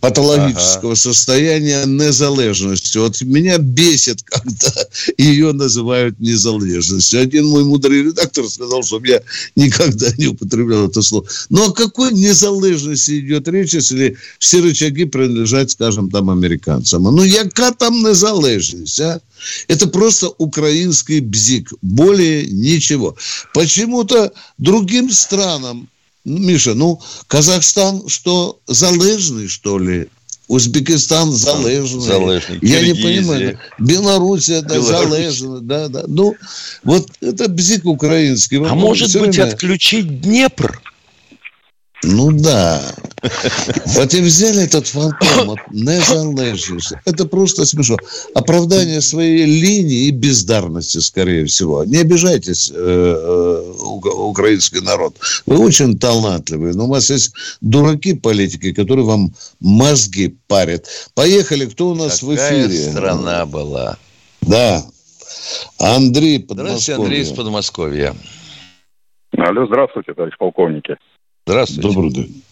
патологического 0.00 0.92
ага. 0.92 1.00
состояния 1.00 1.84
незалежности. 1.86 2.98
Вот 2.98 3.20
меня 3.22 3.56
бесит, 3.58 4.22
когда 4.24 4.72
ее 5.16 5.52
называют 5.52 6.20
незалежностью. 6.20 7.20
Один 7.20 7.46
мой 7.46 7.64
мудрый 7.64 8.02
редактор 8.02 8.46
сказал, 8.48 8.82
что 8.82 9.00
я 9.04 9.22
никогда 9.56 10.08
не 10.18 10.26
употреблял 10.26 10.88
это 10.88 11.00
слово. 11.00 11.26
Но 11.48 11.68
о 11.68 11.72
какой 11.72 12.12
незалежности 12.12 13.18
идет 13.20 13.48
речь, 13.48 13.72
если 13.72 14.16
все 14.38 14.60
рычаги 14.60 15.04
принадлежат, 15.04 15.70
скажем, 15.70 16.10
там, 16.10 16.28
американцам? 16.28 17.04
Ну, 17.04 17.22
яка 17.22 17.72
там 17.72 18.02
незалежность, 18.02 19.00
а? 19.00 19.20
Это 19.68 19.86
просто 19.86 20.28
украинский 20.38 21.20
бзик. 21.20 21.72
Более 21.82 22.46
ничего. 22.46 23.16
Почему-то 23.54 24.32
другим 24.58 25.10
странам, 25.10 25.88
Миша, 26.24 26.74
ну, 26.74 27.00
Казахстан 27.26 28.08
что, 28.08 28.60
залежный, 28.66 29.48
что 29.48 29.78
ли? 29.78 30.08
Узбекистан 30.48 31.30
залежный. 31.30 32.00
залежный. 32.00 32.58
Я 32.60 32.82
не 32.82 32.94
понимаю. 32.94 33.58
Белоруссия 33.78 34.62
да, 34.62 34.80
залежна. 34.80 35.60
Да, 35.60 35.88
да. 35.88 36.02
Ну, 36.08 36.34
вот 36.82 37.08
это 37.20 37.48
бзик 37.48 37.84
украинский. 37.84 38.56
А 38.56 38.74
может 38.74 39.12
быть, 39.12 39.36
время... 39.36 39.52
отключить 39.52 40.20
Днепр? 40.22 40.82
Ну 42.02 42.32
да. 42.32 42.80
Вот 43.86 44.14
и 44.14 44.20
взяли 44.22 44.64
этот 44.64 44.86
фантом 44.86 45.50
от 45.50 45.58
незалежности. 45.70 46.98
Это 47.04 47.26
просто 47.26 47.66
смешно. 47.66 47.96
Оправдание 48.34 49.02
своей 49.02 49.44
линии 49.44 50.06
и 50.06 50.10
бездарности, 50.10 50.98
скорее 50.98 51.44
всего. 51.44 51.84
Не 51.84 51.98
обижайтесь, 51.98 52.72
э, 52.74 52.74
э, 52.74 53.72
украинский 53.82 54.80
народ. 54.80 55.16
Вы 55.44 55.58
очень 55.58 55.98
талантливые, 55.98 56.74
но 56.74 56.84
у 56.84 56.88
вас 56.88 57.10
есть 57.10 57.34
дураки-политики, 57.60 58.72
которые 58.72 59.04
вам 59.04 59.34
мозги 59.60 60.34
парят. 60.48 60.86
Поехали, 61.14 61.66
кто 61.66 61.90
у 61.90 61.94
нас 61.94 62.20
Какая 62.20 62.66
в 62.66 62.70
эфире? 62.70 62.90
страна 62.92 63.44
была. 63.44 63.98
Да. 64.40 64.82
Андрей 65.78 66.38
Подмосковье. 66.38 66.70
Здравствуйте, 66.70 67.02
Андрей 67.02 67.22
из 67.22 67.32
Подмосковья. 67.32 68.14
Алло, 69.36 69.66
здравствуйте, 69.66 70.14
товарищ 70.14 70.36
полковники. 70.38 70.96
Здравствуйте. 71.46 71.88
Добрый 71.88 72.10
день. 72.10 72.42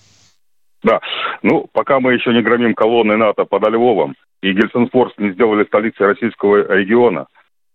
Да. 0.83 1.01
Ну, 1.42 1.68
пока 1.72 2.01
мы 2.01 2.14
еще 2.14 2.33
не 2.33 2.42
громим 2.42 2.74
колонны 2.74 3.16
НАТО 3.16 3.44
под 3.44 3.68
Львовом 3.68 4.14
и 4.42 4.53
Гельсинфорс 4.53 5.14
не 5.18 5.33
сделали 5.33 5.64
столицей 5.64 6.07
российского 6.07 6.72
региона, 6.72 7.27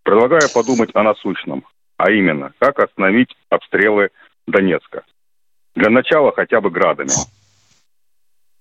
предлагаю 0.04 0.50
подумать 0.54 0.92
о 0.94 1.04
насущном, 1.04 1.66
а 1.98 2.12
именно, 2.12 2.54
как 2.60 2.80
остановить 2.80 3.36
обстрелы 3.50 4.10
Донецка. 4.48 5.04
Для 5.76 5.90
начала 5.90 6.32
хотя 6.32 6.62
бы 6.62 6.70
градами. 6.70 7.12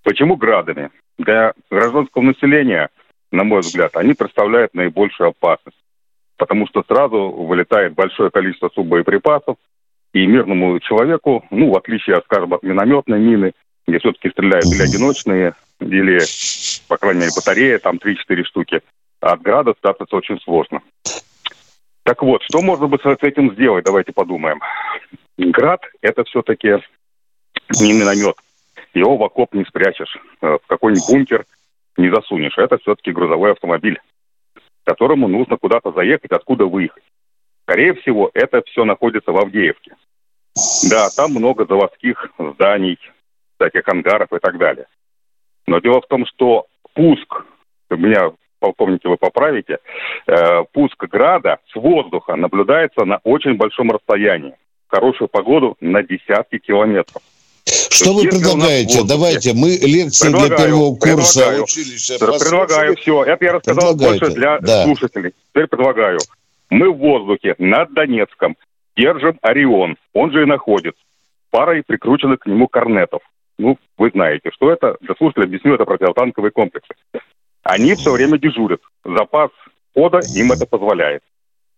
Почему 0.02 0.36
градами? 0.36 0.90
Для 1.18 1.52
гражданского 1.70 2.22
населения, 2.22 2.88
на 3.30 3.44
мой 3.44 3.60
взгляд, 3.60 3.96
они 3.96 4.14
представляют 4.14 4.74
наибольшую 4.74 5.30
опасность. 5.30 5.76
Потому 6.36 6.66
что 6.66 6.82
сразу 6.82 7.30
вылетает 7.30 7.94
большое 7.94 8.30
количество 8.30 8.70
суббоеприпасов, 8.74 9.56
и 10.12 10.26
мирному 10.26 10.78
человеку, 10.80 11.44
ну, 11.50 11.70
в 11.70 11.76
отличие, 11.76 12.20
скажем, 12.24 12.52
от 12.52 12.62
минометной 12.62 13.18
мины, 13.18 13.52
где 13.86 13.98
все-таки 13.98 14.30
стреляют 14.30 14.66
или 14.66 14.82
одиночные, 14.82 15.54
или, 15.80 16.20
по 16.88 16.96
крайней 16.96 17.20
мере, 17.20 17.32
батарея, 17.34 17.78
там 17.78 17.96
3-4 17.96 18.44
штуки, 18.44 18.80
от 19.20 19.40
града 19.40 19.74
спрятаться 19.78 20.16
очень 20.16 20.38
сложно. 20.40 20.82
Так 22.04 22.22
вот, 22.22 22.42
что 22.42 22.60
можно 22.62 22.88
бы 22.88 22.98
с 22.98 23.22
этим 23.22 23.52
сделать, 23.52 23.84
давайте 23.84 24.12
подумаем. 24.12 24.60
Град– 25.38 25.82
это 26.02 26.24
все-таки 26.24 26.78
не 27.80 27.92
миномет. 27.92 28.36
Его 28.92 29.16
в 29.16 29.22
окоп 29.22 29.54
не 29.54 29.64
спрячешь, 29.64 30.16
э, 30.42 30.58
в 30.62 30.66
какой-нибудь 30.66 31.08
бункер 31.08 31.46
не 31.96 32.10
засунешь. 32.10 32.58
Это 32.58 32.78
все-таки 32.78 33.12
грузовой 33.12 33.52
автомобиль, 33.52 34.00
которому 34.84 35.28
нужно 35.28 35.56
куда-то 35.56 35.92
заехать, 35.92 36.32
откуда 36.32 36.66
выехать. 36.66 37.04
Скорее 37.62 37.94
всего, 37.94 38.30
это 38.34 38.62
все 38.66 38.84
находится 38.84 39.32
в 39.32 39.38
Авдеевке. 39.38 39.94
Да, 40.90 41.08
там 41.16 41.32
много 41.32 41.66
заводских 41.66 42.30
зданий, 42.54 42.98
всяких 43.56 43.88
ангаров 43.88 44.32
и 44.32 44.38
так 44.38 44.58
далее. 44.58 44.86
Но 45.66 45.78
дело 45.80 46.00
в 46.00 46.06
том, 46.06 46.26
что 46.26 46.66
пуск, 46.94 47.44
меня, 47.90 48.32
полковники, 48.58 49.06
вы 49.06 49.16
поправите, 49.16 49.78
э, 50.26 50.64
пуск 50.72 51.02
града 51.06 51.58
с 51.72 51.74
воздуха 51.74 52.36
наблюдается 52.36 53.04
на 53.04 53.18
очень 53.24 53.56
большом 53.56 53.90
расстоянии. 53.90 54.54
В 54.88 54.90
хорошую 54.94 55.28
погоду 55.28 55.76
на 55.80 56.02
десятки 56.02 56.58
километров. 56.58 57.22
Что 57.64 58.14
вы 58.14 58.24
предлагаете? 58.24 59.02
Давайте, 59.04 59.52
мы 59.54 59.70
лекции 59.70 60.26
предлагаю, 60.26 60.48
для 60.48 60.66
первого 60.66 60.96
курса 60.96 61.38
предлагаю, 61.40 61.62
училища. 61.64 62.18
Предлагаю, 62.18 62.96
все, 62.96 63.24
это 63.24 63.44
я 63.44 63.52
рассказал 63.52 63.96
больше 63.96 64.30
для 64.30 64.58
да. 64.58 64.84
слушателей. 64.84 65.32
Теперь 65.50 65.66
предлагаю. 65.68 66.18
Мы 66.70 66.90
в 66.90 66.96
воздухе 66.98 67.54
над 67.58 67.92
Донецком 67.92 68.56
держим 68.96 69.38
«Орион», 69.42 69.96
он 70.12 70.32
же 70.32 70.42
и 70.42 70.46
находится, 70.46 71.00
парой 71.50 71.82
прикрученных 71.86 72.40
к 72.40 72.46
нему 72.46 72.68
корнетов. 72.68 73.22
Ну, 73.58 73.78
вы 73.98 74.10
знаете, 74.10 74.50
что 74.52 74.72
это. 74.72 74.96
Для 75.00 75.14
слушателей 75.14 75.46
объясню, 75.46 75.74
это 75.74 75.84
противотанковые 75.84 76.50
комплексы. 76.50 76.94
Они 77.62 77.94
все 77.94 78.12
время 78.12 78.38
дежурят. 78.38 78.80
Запас 79.04 79.50
хода 79.94 80.20
им 80.34 80.52
это 80.52 80.66
позволяет. 80.66 81.22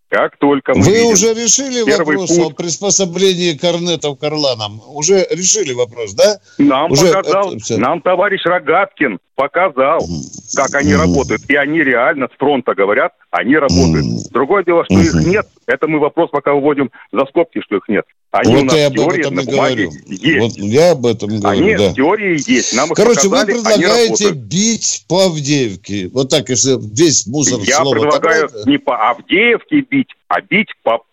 Как 0.08 0.36
только 0.36 0.74
мы 0.74 0.82
Вы 0.82 0.90
видим 0.92 1.06
уже 1.12 1.34
решили 1.34 1.82
вопрос 1.82 2.36
путь, 2.36 2.38
о 2.38 2.50
приспособлении 2.50 3.56
корнетов 3.56 4.18
к 4.18 4.22
орланам? 4.22 4.80
Уже 4.86 5.26
решили 5.30 5.72
вопрос, 5.72 6.14
да? 6.14 6.38
Нам 6.58 6.92
уже 6.92 7.12
показал, 7.12 7.54
это, 7.54 7.78
нам 7.78 8.00
товарищ 8.00 8.44
Рогаткин 8.44 9.18
показал, 9.34 10.06
как 10.54 10.74
они 10.74 10.92
mm. 10.92 10.98
работают. 10.98 11.42
И 11.48 11.56
они 11.56 11.82
реально 11.82 12.28
с 12.32 12.38
фронта 12.38 12.74
говорят, 12.74 13.12
они 13.30 13.56
работают. 13.56 14.04
Mm. 14.04 14.32
Другое 14.32 14.62
дело, 14.64 14.84
что 14.84 14.94
mm-hmm. 14.94 15.20
их 15.20 15.26
нет. 15.26 15.46
Это 15.66 15.88
мы 15.88 15.98
вопрос 15.98 16.30
пока 16.30 16.52
выводим 16.52 16.90
за 17.10 17.24
скобки, 17.26 17.60
что 17.60 17.76
их 17.76 17.88
нет. 17.88 18.04
Они 18.34 18.52
вот 18.52 18.62
у 18.62 18.64
нас 18.64 18.74
я 18.74 18.86
об 18.88 18.98
этом 18.98 19.40
и 19.40 19.44
говорю. 19.44 19.92
Есть. 20.06 20.38
Вот 20.40 20.64
я 20.64 20.90
об 20.90 21.06
этом 21.06 21.38
говорю, 21.38 21.62
они 21.62 21.76
да. 21.76 21.90
в 21.90 21.94
теории 21.94 22.50
есть. 22.50 22.74
Нам 22.74 22.88
Короче, 22.88 23.28
вы 23.28 23.46
предлагаете 23.46 24.32
бить 24.32 25.04
по 25.08 25.26
Авдеевке. 25.26 26.08
Вот 26.08 26.30
так, 26.30 26.48
если 26.48 26.76
весь 26.80 27.28
мусор 27.28 27.60
Я 27.60 27.76
слово 27.76 27.92
предлагаю 27.94 28.48
тогда... 28.48 28.68
не 28.68 28.78
по 28.78 29.10
Авдеевке 29.10 29.82
бить, 29.82 30.08
а 30.26 30.40
бить 30.40 30.66
по 30.82 31.04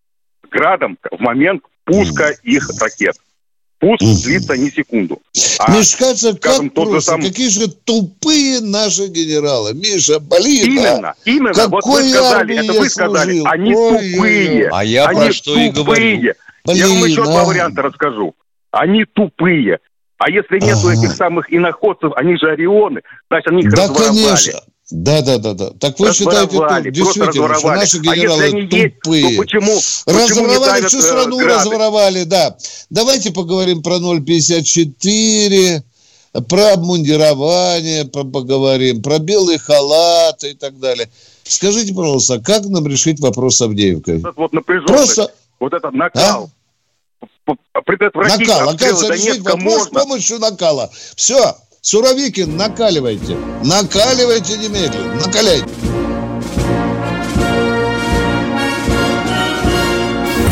градам 0.50 0.98
в 1.12 1.20
момент 1.20 1.62
пуска 1.86 2.32
mm. 2.32 2.36
их 2.42 2.72
ракет. 2.82 3.16
Пуск 3.78 4.02
mm. 4.02 4.24
длится 4.24 4.58
не 4.58 4.72
секунду. 4.72 5.22
А, 5.60 5.78
Миш, 5.78 5.96
кажется, 5.98 6.34
как 6.34 6.74
просто, 6.74 7.02
сам... 7.02 7.22
какие 7.22 7.50
же 7.50 7.68
тупые 7.68 8.62
наши 8.62 9.06
генералы. 9.06 9.76
Миша, 9.76 10.20
блин, 10.20 10.72
Именно, 10.72 11.10
а? 11.10 11.16
именно. 11.26 11.54
Какой 11.54 11.70
вот 11.70 11.86
вы 11.86 12.10
сказали, 12.10 12.64
это 12.64 12.74
вы 12.80 12.90
сказали. 12.90 13.40
Служил? 13.40 13.48
Они 13.48 13.76
Ой, 13.76 14.12
тупые. 14.12 14.70
А 14.72 14.84
я 14.84 15.06
они 15.06 15.20
про 15.20 15.34
что 15.34 15.54
тупые. 15.54 15.68
и 15.68 15.72
говорю. 15.72 16.34
Блин, 16.66 16.78
Я 16.78 16.88
вам 16.88 17.06
еще 17.06 17.22
а... 17.24 17.26
два 17.26 17.44
варианта 17.46 17.82
расскажу. 17.82 18.36
Они 18.72 19.06
тупые. 19.06 19.80
А 20.18 20.30
если 20.30 20.60
нету 20.60 20.88
ага. 20.88 20.94
этих 20.94 21.12
самых 21.14 21.52
иноходцев, 21.52 22.12
они 22.16 22.38
же 22.38 22.52
орионы, 22.52 23.02
значит, 23.28 23.48
они 23.48 23.64
их 23.64 23.74
да, 23.74 23.88
конечно. 23.88 24.62
Да, 24.92 25.22
да, 25.22 25.38
да, 25.38 25.54
да. 25.54 25.72
Так 25.80 26.00
вы 26.00 26.14
считаете, 26.14 26.58
то, 26.58 26.82
действительно, 26.82 27.56
что 27.58 27.72
наши 27.72 27.98
генералы 27.98 28.44
а 28.44 28.46
если 28.46 28.58
они 28.58 28.68
тупые. 28.68 29.22
Есть, 29.22 29.36
то 29.36 29.42
почему, 29.42 29.80
разворовали, 30.06 30.86
всю 30.86 31.02
страну 31.02 31.38
грады? 31.38 31.56
разворовали, 31.56 32.24
да. 32.26 32.56
Давайте 32.90 33.32
поговорим 33.32 33.82
про 33.82 33.96
0,54, 33.96 35.82
про 36.48 36.74
обмундирование 36.74 38.06
поговорим, 38.06 39.02
про 39.02 39.20
белые 39.20 39.60
халаты 39.60 40.52
и 40.52 40.56
так 40.56 40.78
далее. 40.78 41.10
Скажите, 41.44 41.94
пожалуйста, 41.94 42.40
как 42.40 42.66
нам 42.66 42.86
решить 42.86 43.20
вопрос 43.22 43.58
с 43.58 43.62
Авдеевкой? 43.62 44.22
Вот 44.36 44.54
напряженность. 44.54 44.94
Просто 44.94 45.32
вот 45.62 45.74
этот 45.74 45.94
накал. 45.94 46.50
А? 47.46 47.82
Предотвратить 47.86 48.48
накал. 48.48 48.70
Оказывается, 48.70 49.14
решить 49.14 49.42
вопрос 49.42 49.64
можно. 49.64 49.86
с 49.86 50.04
помощью 50.04 50.40
накала. 50.40 50.90
Все, 51.16 51.56
Суровикин, 51.82 52.58
накаливайте. 52.58 53.38
Накаливайте 53.64 54.58
немедленно. 54.58 55.14
Накаляйте. 55.26 55.66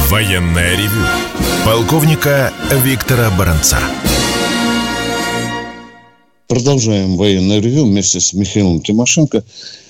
Военная 0.10 0.76
ревю. 0.76 1.06
Полковника 1.66 2.54
Виктора 2.84 3.30
Баранца. 3.38 3.78
Продолжаем 6.48 7.16
военное 7.16 7.60
ревю 7.62 7.86
вместе 7.86 8.20
с 8.20 8.34
Михаилом 8.34 8.82
Тимошенко. 8.82 9.44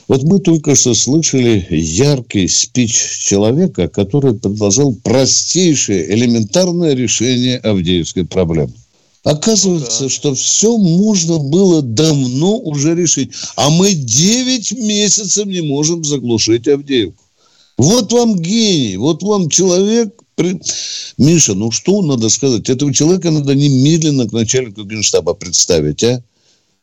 Вот 0.09 0.23
мы 0.23 0.39
только 0.39 0.75
что 0.75 0.95
слышали 0.95 1.67
яркий 1.69 2.47
спич 2.47 2.97
человека, 3.19 3.87
который 3.87 4.33
предложил 4.33 4.95
простейшее, 5.03 6.11
элементарное 6.15 6.95
решение 6.95 7.59
Авдеевской 7.59 8.25
проблемы. 8.25 8.73
Оказывается, 9.23 10.03
да. 10.03 10.09
что 10.09 10.33
все 10.33 10.75
можно 10.77 11.37
было 11.37 11.83
давно 11.83 12.57
уже 12.57 12.95
решить. 12.95 13.33
А 13.55 13.69
мы 13.69 13.93
9 13.93 14.71
месяцев 14.79 15.45
не 15.45 15.61
можем 15.61 16.03
заглушить 16.03 16.67
Авдеевку. 16.67 17.23
Вот 17.77 18.11
вам 18.11 18.35
гений, 18.35 18.97
вот 18.97 19.21
вам 19.21 19.47
человек. 19.47 20.11
Миша, 21.19 21.53
ну 21.53 21.69
что 21.69 22.01
надо 22.01 22.29
сказать? 22.29 22.67
Этого 22.67 22.91
человека 22.91 23.29
надо 23.29 23.53
немедленно 23.53 24.27
к 24.27 24.31
начальнику 24.31 24.85
генштаба 24.85 25.35
представить, 25.35 26.03
а? 26.03 26.23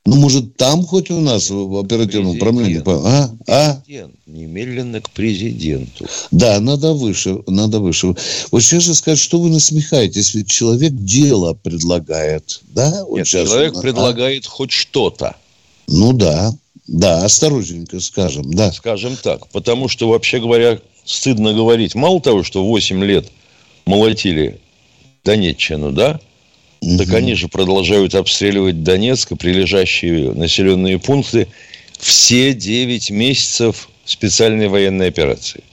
Ну, 0.07 0.17
может, 0.17 0.57
там 0.57 0.85
хоть 0.85 1.11
у 1.11 1.21
нас 1.21 1.51
в 1.51 1.79
оперативном 1.79 2.37
управлении? 2.37 2.81
А? 2.87 3.31
А? 3.49 3.83
Немедленно 4.27 5.01
к 5.01 5.11
президенту. 5.11 6.07
Да, 6.31 6.61
надо 6.61 6.93
выше, 6.93 7.43
надо 7.49 7.81
выше. 7.81 8.15
Вот 8.53 8.63
сейчас 8.63 8.85
же 8.85 8.95
сказать, 8.95 9.19
что 9.19 9.41
вы 9.41 9.51
насмехаетесь, 9.51 10.35
ведь 10.35 10.49
человек 10.49 10.93
дело 10.93 11.55
предлагает, 11.55 12.61
да? 12.69 13.05
Вот 13.05 13.19
Нет, 13.19 13.27
человек 13.27 13.75
он, 13.75 13.79
а? 13.81 13.83
предлагает 13.83 14.47
а? 14.47 14.49
хоть 14.49 14.71
что-то. 14.71 15.35
Ну 15.89 16.13
да, 16.13 16.55
да, 16.87 17.25
осторожненько 17.25 17.99
скажем, 18.01 18.53
да. 18.55 18.73
Скажем 18.73 19.17
так, 19.17 19.49
потому 19.49 19.89
что, 19.89 20.09
вообще 20.09 20.39
говоря, 20.39 20.79
стыдно 21.05 21.53
говорить. 21.53 21.97
Мало 21.97 22.21
того, 22.21 22.45
что 22.45 22.65
8 22.65 23.03
лет 23.05 23.27
молотили 23.87 24.61
Донеччину, 25.25 25.91
да? 25.91 26.21
Так 26.81 27.13
они 27.15 27.35
же 27.35 27.49
продолжают 27.49 28.15
обстреливать 28.15 28.83
Донецк 28.83 29.33
и 29.33 29.37
прилежащие 29.37 30.33
населенные 30.33 30.99
пункты 30.99 31.49
все 31.99 32.53
9 32.53 33.11
месяцев 33.11 33.89
специальной 34.05 34.69
военной 34.69 35.09
операции. 35.09 35.65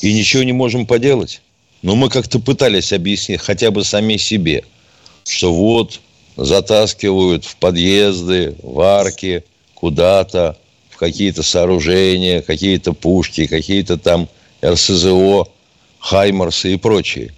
И 0.00 0.12
ничего 0.12 0.42
не 0.42 0.52
можем 0.52 0.86
поделать. 0.86 1.40
Но 1.82 1.94
мы 1.94 2.10
как-то 2.10 2.40
пытались 2.40 2.92
объяснить 2.92 3.40
хотя 3.40 3.70
бы 3.70 3.84
сами 3.84 4.16
себе, 4.16 4.64
что 5.24 5.52
вот 5.52 6.00
затаскивают 6.36 7.44
в 7.44 7.56
подъезды, 7.56 8.56
в 8.62 8.80
арки, 8.80 9.44
куда-то, 9.74 10.56
в 10.90 10.96
какие-то 10.96 11.42
сооружения, 11.42 12.42
какие-то 12.42 12.92
пушки, 12.92 13.46
какие-то 13.46 13.96
там 13.96 14.28
РСЗО, 14.64 15.46
Хаймарсы 16.00 16.74
и 16.74 16.76
прочие. 16.76 17.32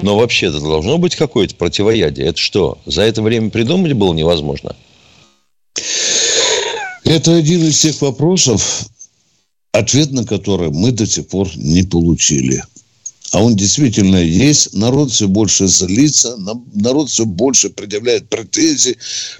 Но 0.00 0.16
вообще-то 0.16 0.60
должно 0.60 0.98
быть 0.98 1.16
какое-то 1.16 1.54
противоядие. 1.54 2.26
Это 2.26 2.38
что, 2.38 2.78
за 2.86 3.02
это 3.02 3.22
время 3.22 3.50
придумать 3.50 3.92
было 3.92 4.12
невозможно? 4.12 4.76
Это 7.04 7.34
один 7.34 7.64
из 7.64 7.78
тех 7.78 8.00
вопросов, 8.00 8.86
ответ 9.72 10.10
на 10.12 10.24
который 10.24 10.70
мы 10.70 10.92
до 10.92 11.06
сих 11.06 11.28
пор 11.28 11.48
не 11.56 11.82
получили. 11.82 12.62
А 13.32 13.42
он 13.42 13.56
действительно 13.56 14.16
есть. 14.16 14.74
Народ 14.74 15.10
все 15.10 15.26
больше 15.26 15.66
злится, 15.66 16.36
народ 16.72 17.10
все 17.10 17.26
больше 17.26 17.68
предъявляет 17.68 18.28
претензии. 18.28 18.96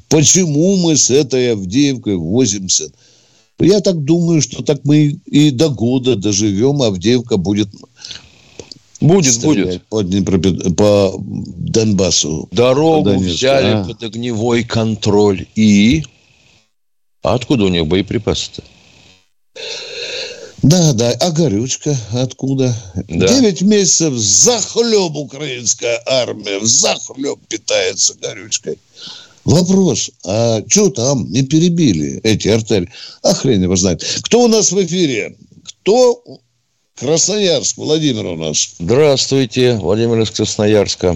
Почему 0.09 0.76
мы 0.76 0.96
с 0.96 1.11
этой 1.11 1.52
Авдеевкой 1.52 2.16
возимся? 2.16 2.90
Я 3.61 3.80
так 3.80 4.02
думаю, 4.02 4.42
что 4.42 4.64
так 4.64 4.80
мы 4.84 5.20
и 5.26 5.50
до 5.52 5.68
года 5.68 6.16
доживем, 6.16 6.82
Авдеевка 6.82 7.36
будет 7.36 7.68
Будет, 9.01 9.40
будет. 9.40 9.84
По, 9.88 10.03
Днепропет... 10.03 10.76
по 10.76 11.14
Донбассу. 11.18 12.49
Дорогу 12.53 13.14
по 13.14 13.18
взяли 13.18 13.74
а? 13.74 13.84
под 13.84 14.03
огневой 14.03 14.64
контроль. 14.64 15.47
И? 15.55 16.05
А 17.22 17.34
откуда 17.34 17.64
у 17.64 17.68
них 17.68 17.86
боеприпасы-то? 17.86 18.62
Да, 20.62 20.92
да. 20.95 21.11
А 21.20 21.30
горючка 21.30 21.97
откуда? 22.12 22.74
Девять 23.09 23.61
да. 23.61 23.66
месяцев 23.66 24.14
захлеб 24.14 25.14
украинская 25.14 26.01
армия. 26.07 26.64
Захлеб 26.64 27.38
питается 27.49 28.14
горючкой. 28.14 28.78
Вопрос, 29.45 30.11
а 30.24 30.62
что 30.66 30.88
там 30.88 31.30
не 31.30 31.42
перебили 31.42 32.18
эти 32.22 32.49
артели? 32.49 32.88
А 33.22 33.34
хрен 33.34 33.62
его 33.62 33.76
знает. 33.76 34.03
Кто 34.22 34.45
у 34.45 34.49
нас 34.49 34.72
в 34.72 34.82
эфире? 34.82 35.36
Кто 35.82 36.22
Красноярск, 36.99 37.76
Владимир 37.76 38.26
у 38.26 38.36
нас. 38.36 38.76
Здравствуйте, 38.78 39.76
Владимир 39.80 40.20
из 40.20 40.30
Красноярска. 40.30 41.14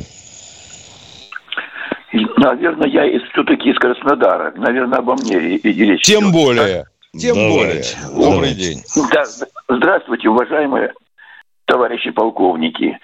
Наверное, 2.12 2.88
я 2.88 3.20
все-таки 3.30 3.70
из 3.70 3.78
Краснодара. 3.78 4.52
Наверное, 4.56 4.98
обо 4.98 5.14
мне 5.14 5.36
и, 5.36 5.56
и 5.56 5.84
речь. 5.84 6.02
Тем 6.02 6.24
идет. 6.24 6.32
более. 6.32 6.78
Так? 6.78 7.20
Тем 7.20 7.34
Давайте. 7.36 7.96
более. 8.12 8.30
Добрый 8.30 8.54
день. 8.54 8.82
Да, 9.12 9.24
здравствуйте, 9.68 10.28
уважаемые 10.28 10.92
товарищи 11.66 12.10
полковники. 12.10 12.98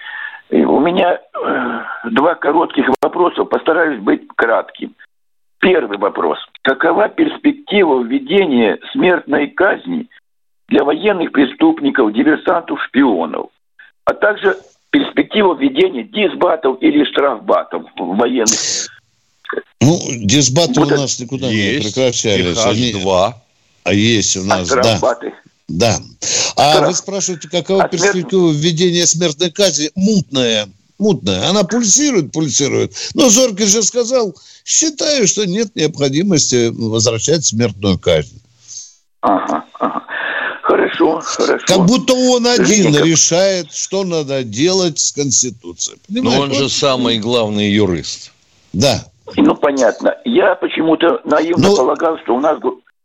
У 0.49 0.79
меня 0.79 1.13
э, 1.13 2.09
два 2.11 2.35
коротких 2.35 2.89
вопроса. 3.01 3.45
Постараюсь 3.45 4.01
быть 4.01 4.27
кратким. 4.35 4.95
Первый 5.59 5.97
вопрос. 5.97 6.37
Какова 6.61 7.07
перспектива 7.07 8.03
введения 8.03 8.79
смертной 8.91 9.47
казни 9.47 10.07
для 10.67 10.83
военных 10.83 11.31
преступников, 11.31 12.13
диверсантов, 12.13 12.79
шпионов, 12.87 13.47
а 14.05 14.13
также 14.13 14.57
перспектива 14.89 15.55
введения 15.55 16.03
дисбатов 16.03 16.77
или 16.81 17.03
штрафбатов 17.05 17.83
в 17.97 18.15
военных. 18.15 18.59
Ну, 19.81 19.99
дисбаты 20.23 20.79
вот 20.79 20.91
у 20.91 20.95
нас 20.95 21.19
никуда 21.19 21.47
есть, 21.47 21.77
не 21.77 21.83
прекращались. 21.83 22.65
Они... 22.65 22.93
два. 22.93 23.41
А 23.83 23.93
есть 23.93 24.35
у 24.37 24.43
нас, 24.43 24.71
а 24.71 24.81
штрафбаты? 24.81 25.29
да. 25.29 25.35
Да. 25.67 25.99
А 26.55 26.73
Штраф. 26.73 26.87
вы 26.87 26.93
спрашиваете, 26.95 27.49
какова 27.49 27.83
а 27.83 27.87
перспектива 27.87 28.51
смерть... 28.51 28.63
введения 28.63 29.05
смертной 29.05 29.51
казни? 29.51 29.91
Мутная. 29.95 30.69
Мутная. 30.97 31.49
Она 31.49 31.63
пульсирует, 31.63 32.31
пульсирует. 32.31 32.93
Но 33.13 33.29
Зоркин 33.29 33.67
же 33.67 33.83
сказал, 33.83 34.35
считаю, 34.63 35.27
что 35.27 35.45
нет 35.45 35.75
необходимости 35.75 36.69
возвращать 36.69 37.45
смертную 37.45 37.99
казнь. 37.99 38.41
Ага, 39.21 39.65
ага. 39.79 40.03
Хорошо, 40.97 41.21
хорошо. 41.21 41.65
Как 41.67 41.85
будто 41.85 42.13
он 42.13 42.47
один 42.47 42.65
Женя, 42.65 43.01
решает, 43.01 43.71
что 43.73 44.03
надо 44.03 44.43
делать 44.43 44.99
с 44.99 45.11
Конституцией. 45.11 45.97
Понимаете? 46.07 46.37
Но 46.37 46.43
он 46.43 46.53
же 46.53 46.69
самый 46.69 47.19
главный 47.19 47.69
юрист. 47.69 48.31
Да. 48.73 49.05
Ну, 49.35 49.55
понятно. 49.55 50.15
Я 50.25 50.55
почему-то 50.55 51.21
наивно 51.25 51.69
Но... 51.69 51.75
полагал, 51.75 52.17
что 52.19 52.35
у 52.35 52.39
нас 52.39 52.59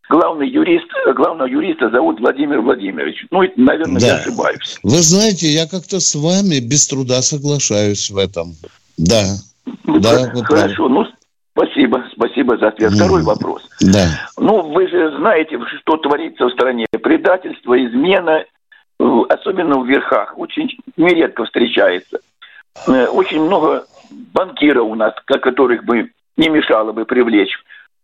главный 0.08 0.48
юрист, 0.48 0.86
главного 1.14 1.48
юриста 1.48 1.90
зовут 1.90 2.20
Владимир 2.20 2.60
Владимирович. 2.60 3.26
Ну, 3.30 3.42
наверное, 3.56 4.00
да. 4.00 4.06
я 4.06 4.14
ошибаюсь. 4.16 4.78
Вы 4.82 4.98
знаете, 4.98 5.46
я 5.46 5.66
как-то 5.66 6.00
с 6.00 6.14
вами 6.14 6.58
без 6.58 6.86
труда 6.86 7.22
соглашаюсь 7.22 8.10
в 8.10 8.18
этом. 8.18 8.54
Да. 8.98 9.36
Ну, 9.84 10.00
да, 10.00 10.30
Хорошо. 10.44 10.88
Ну, 10.88 11.04
Спасибо, 11.60 12.04
спасибо 12.12 12.56
за 12.56 12.68
ответ. 12.68 12.92
Второй 12.92 13.22
вопрос. 13.22 13.68
Да. 13.80 14.06
Ну, 14.38 14.62
вы 14.72 14.88
же 14.88 15.14
знаете, 15.18 15.58
что 15.82 15.98
творится 15.98 16.46
в 16.46 16.52
стране. 16.52 16.86
Предательство, 17.02 17.74
измена, 17.84 18.44
особенно 18.98 19.78
в 19.78 19.86
верхах, 19.86 20.38
очень 20.38 20.70
нередко 20.96 21.44
встречается. 21.44 22.20
Э, 22.88 23.06
очень 23.08 23.42
много 23.42 23.84
банкиров 24.32 24.86
у 24.86 24.94
нас, 24.94 25.12
которых 25.26 25.84
бы 25.84 26.10
не 26.38 26.48
мешало 26.48 26.92
бы 26.92 27.04
привлечь 27.04 27.54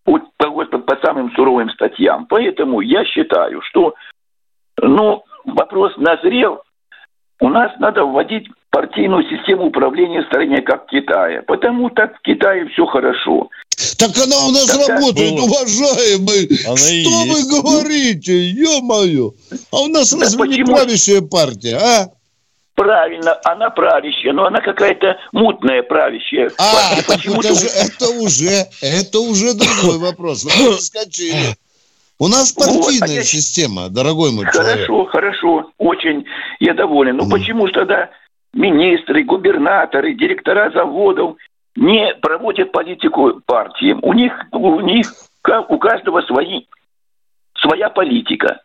по, 0.05 0.21
по, 0.37 0.65
по 0.65 0.97
самым 0.97 1.33
суровым 1.33 1.71
статьям. 1.71 2.27
Поэтому 2.27 2.83
я 2.83 3.07
считаю, 3.07 3.63
что 3.63 3.95
ну, 4.83 5.25
вопрос 5.47 5.97
назрел. 5.97 6.61
У 7.41 7.49
нас 7.49 7.73
надо 7.79 8.05
вводить 8.05 8.49
партийную 8.77 9.22
систему 9.31 9.68
управления 9.68 10.20
в 10.20 10.27
стране, 10.27 10.61
как 10.61 10.85
в 10.85 10.91
Китае. 10.91 11.41
Потому 11.41 11.89
так 11.89 12.14
в 12.18 12.20
Китае 12.20 12.68
все 12.68 12.85
хорошо. 12.85 13.49
Так 13.97 14.11
она 14.18 14.37
у 14.47 14.51
нас 14.51 14.66
так, 14.66 14.89
работает, 14.89 15.35
так, 15.35 15.45
уважаемый. 15.45 16.43
Она 16.66 16.77
Что 16.77 17.33
вы 17.33 17.39
есть. 17.39 17.51
говорите, 17.51 18.35
ё-моё? 18.51 19.33
А 19.72 19.81
у 19.81 19.87
нас 19.87 20.12
да 20.12 20.20
разве 20.20 20.39
почему? 20.39 20.66
не 20.66 20.74
правящая 20.74 21.22
партия, 21.22 21.77
а? 21.77 22.09
Правильно, 22.74 23.39
она 23.45 23.70
правящая, 23.70 24.35
но 24.35 24.45
она 24.45 24.61
какая-то 24.61 25.16
мутная 25.33 25.83
правящая. 25.83 26.51
А, 26.59 26.97
так 26.97 27.24
это, 27.24 27.55
же, 27.55 27.68
это 27.68 28.09
уже, 28.20 28.66
это 28.83 29.20
уже 29.20 29.55
другой 29.55 29.99
вопрос. 29.99 30.45
Вы 30.45 30.74
скачили. 30.74 31.57
У 32.18 32.29
нас 32.29 32.53
партийная 32.53 32.83
вот, 32.83 33.03
а 33.03 33.07
я... 33.09 33.22
система, 33.22 33.89
дорогой 33.89 34.33
мой 34.33 34.45
хорошо, 34.45 34.59
человек. 34.59 34.87
Хорошо, 34.87 35.05
хорошо, 35.07 35.70
очень 35.79 36.24
я 36.61 36.74
доволен. 36.74 37.16
Но 37.16 37.24
mm. 37.24 37.31
почему 37.31 37.66
же 37.66 37.72
тогда 37.72 38.11
министры, 38.53 39.24
губернаторы, 39.24 40.14
директора 40.14 40.70
заводов 40.70 41.36
не 41.76 42.14
проводят 42.22 42.72
политику 42.72 43.40
партии. 43.47 43.97
У 44.03 44.12
них, 44.12 44.32
у 44.53 44.80
них 44.80 45.12
у 45.68 45.78
каждого 45.78 46.22
свои, 46.22 46.62
своя 47.61 47.90
политика. 47.90 48.61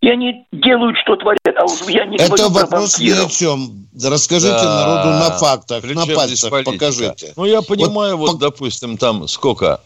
И 0.00 0.08
они 0.08 0.46
делают, 0.52 0.96
что 0.98 1.16
творят. 1.16 1.40
А 1.56 1.64
уж 1.64 1.82
я 1.88 2.04
не 2.04 2.16
Это 2.16 2.48
вопрос 2.50 2.98
ни 2.98 3.10
о 3.10 3.28
чем. 3.28 3.86
Расскажите 3.94 4.52
да. 4.52 4.86
народу 4.86 5.08
на 5.08 5.30
фактах, 5.30 5.82
Причем 5.82 6.00
на 6.00 6.14
пальцах 6.14 6.64
покажите. 6.64 7.32
Ну, 7.36 7.46
я 7.46 7.62
понимаю, 7.62 8.16
вот, 8.16 8.32
вот 8.32 8.40
допустим, 8.40 8.98
там 8.98 9.26
сколько? 9.28 9.80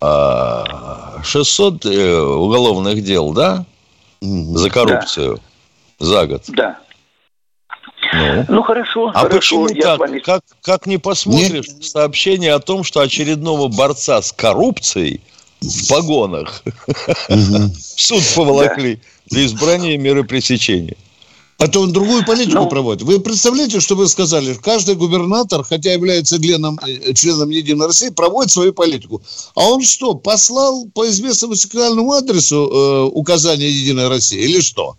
600 0.00 1.84
а, 1.84 1.88
э, 1.88 2.20
уголовных 2.20 3.04
дел, 3.04 3.32
да? 3.32 3.64
За 4.20 4.70
коррупцию 4.70 5.38
да. 6.00 6.06
за 6.06 6.26
год. 6.26 6.42
Да. 6.48 6.78
Ну, 8.12 8.44
ну 8.48 8.62
хорошо. 8.62 9.08
А 9.14 9.20
хорошо, 9.20 9.64
почему 9.64 9.80
так? 9.80 9.98
Вами... 9.98 10.18
Как, 10.20 10.42
как 10.62 10.86
не 10.86 10.98
посмотришь 10.98 11.68
Нет. 11.68 11.84
сообщение 11.84 12.52
о 12.52 12.60
том, 12.60 12.84
что 12.84 13.00
очередного 13.00 13.68
борца 13.68 14.20
с 14.20 14.32
коррупцией 14.32 15.20
в 15.60 15.88
погонах 15.88 16.62
в 17.28 17.70
суд 17.96 18.22
поволокли 18.34 19.00
для 19.26 19.46
избрания 19.46 19.96
меры 19.96 20.24
пресечения? 20.24 20.96
А 21.58 21.68
то 21.68 21.80
он 21.80 21.92
другую 21.92 22.24
политику 22.24 22.64
ну, 22.64 22.68
проводит. 22.68 23.02
Вы 23.02 23.20
представляете, 23.20 23.78
что 23.78 23.94
вы 23.94 24.08
сказали? 24.08 24.54
Каждый 24.54 24.96
губернатор, 24.96 25.62
хотя 25.62 25.92
является 25.92 26.42
членом, 26.42 26.76
э, 26.84 27.14
членом 27.14 27.50
Единой 27.50 27.86
России, 27.86 28.08
проводит 28.08 28.50
свою 28.50 28.72
политику. 28.72 29.22
А 29.54 29.68
он 29.68 29.80
что, 29.84 30.14
послал 30.14 30.88
по 30.92 31.08
известному 31.08 31.54
сигнальному 31.54 32.12
адресу 32.14 32.68
э, 32.68 33.02
указание 33.12 33.70
Единой 33.70 34.08
России 34.08 34.40
или 34.40 34.60
что? 34.60 34.96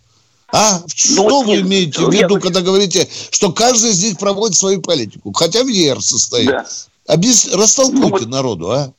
А 0.54 0.82
ну, 0.82 0.88
что 0.88 1.30
ну, 1.30 1.43
вы 1.43 1.56
нет, 1.56 1.66
имеете 1.66 2.06
в 2.06 2.14
виду, 2.14 2.36
я... 2.36 2.39
когда 2.39 2.62
говорите, 2.62 3.08
что 3.32 3.51
каждый 3.51 3.91
них 3.95 4.20
проводит 4.20 4.56
свою 4.56 4.82
политику, 4.82 5.34
хотя 5.34 5.64
в 5.64 5.68
ЕР 5.68 5.99
состоит? 5.99 6.47
Да. 6.47 6.66
Объяс... 7.08 7.51
Растолкуйте 7.56 8.04
ну, 8.04 8.10
вот, 8.10 8.28
народу, 8.28 8.72
а? 8.72 8.93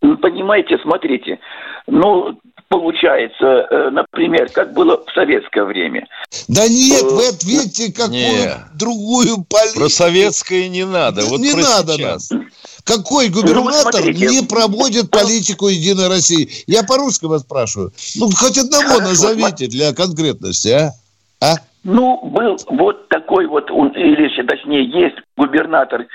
Понимаете, 0.00 0.78
смотрите, 0.82 1.38
ну, 1.86 2.40
получается, 2.68 3.44
э, 3.44 3.90
например, 3.90 4.48
как 4.48 4.72
было 4.72 5.04
в 5.04 5.12
советское 5.12 5.64
время. 5.64 6.08
Да 6.48 6.66
нет, 6.66 7.02
вы 7.02 7.24
э, 7.24 7.28
ответьте 7.28 7.92
какую 7.92 8.14
нет. 8.14 8.56
другую 8.74 9.44
политику. 9.44 9.80
Про 9.80 9.88
советское 9.90 10.68
не 10.70 10.86
надо, 10.86 11.26
вот 11.26 11.40
не 11.40 11.52
про 11.52 11.60
надо 11.60 11.92
сейчас. 11.92 12.30
Нам. 12.30 12.48
Какой 12.84 13.28
губернатор 13.28 13.92
смотрите. 13.92 14.26
не 14.26 14.42
проводит 14.42 15.10
политику 15.10 15.68
Единой 15.68 16.08
России? 16.08 16.48
Я 16.66 16.82
по-русски 16.82 17.26
вас 17.26 17.42
спрашиваю. 17.42 17.92
Ну, 18.16 18.30
хоть 18.30 18.58
одного 18.58 18.94
Хорошо, 18.94 19.08
назовите 19.08 19.66
для 19.66 19.92
конкретности, 19.92 20.68
а? 20.68 20.92
А? 21.40 21.56
Ну, 21.84 22.20
был 22.22 22.58
вот 22.68 23.08
такой 23.08 23.46
вот, 23.46 23.70
или 23.70 24.42
точнее, 24.44 24.84
есть 24.84 25.16
губернатор 25.36 26.06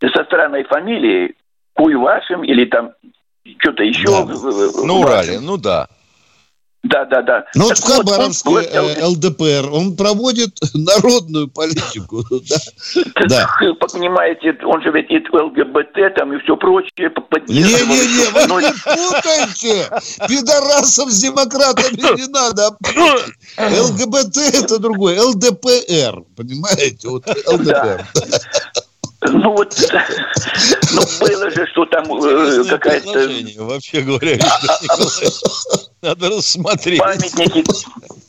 со 0.00 0.24
странной 0.24 0.64
фамилией, 0.64 1.34
Куйвашем 1.74 2.44
или 2.44 2.64
там 2.64 2.90
что-то 3.58 3.82
еще. 3.84 4.08
Да. 4.08 4.84
На 4.84 4.92
Урале, 4.94 5.40
ну 5.40 5.56
да. 5.56 5.88
Да, 6.84 7.04
да, 7.06 7.22
да. 7.22 7.44
Ну 7.54 7.64
вот 7.64 7.74
Так 7.74 7.78
в 7.78 7.82
Хабаровске 7.82 8.48
он- 8.50 8.64
э, 8.64 9.04
ЛДПР, 9.04 9.68
он 9.72 9.96
проводит 9.96 10.56
народную 10.74 11.48
политику. 11.48 12.24
да. 12.30 13.26
Так, 13.28 13.60
Понимаете, 13.92 14.56
он 14.64 14.80
же 14.82 14.90
ведь 14.92 15.10
и 15.10 15.18
ЛГБТ 15.18 16.14
там 16.16 16.32
и 16.32 16.38
все 16.42 16.56
прочее. 16.56 17.10
Не-не-не, 17.48 18.30
вы 18.32 18.46
Ну, 18.46 18.60
не 18.60 18.72
путайте! 18.84 19.90
Пидорасов 20.28 21.10
с 21.10 21.20
демократами 21.20 22.16
не 22.16 22.26
надо 22.28 22.70
путать. 22.78 23.34
ЛГБТ 23.58 24.36
это 24.54 24.78
другое, 24.78 25.20
ЛДПР, 25.20 26.22
понимаете? 26.36 27.08
Вот 27.08 27.26
ЛДПР. 27.26 28.06
Ну 29.20 29.50
вот, 29.50 29.74
ну 30.92 31.02
было 31.20 31.50
же, 31.50 31.66
что 31.66 31.84
там 31.86 32.04
э, 32.24 32.64
какая-то 32.68 33.28
Вообще 33.64 34.02
говоря, 34.02 34.34
Виктор 34.34 34.78
Николаевич. 34.82 35.34
Надо 36.02 36.28
рассмотреть. 36.28 37.00
памятники, 37.00 37.64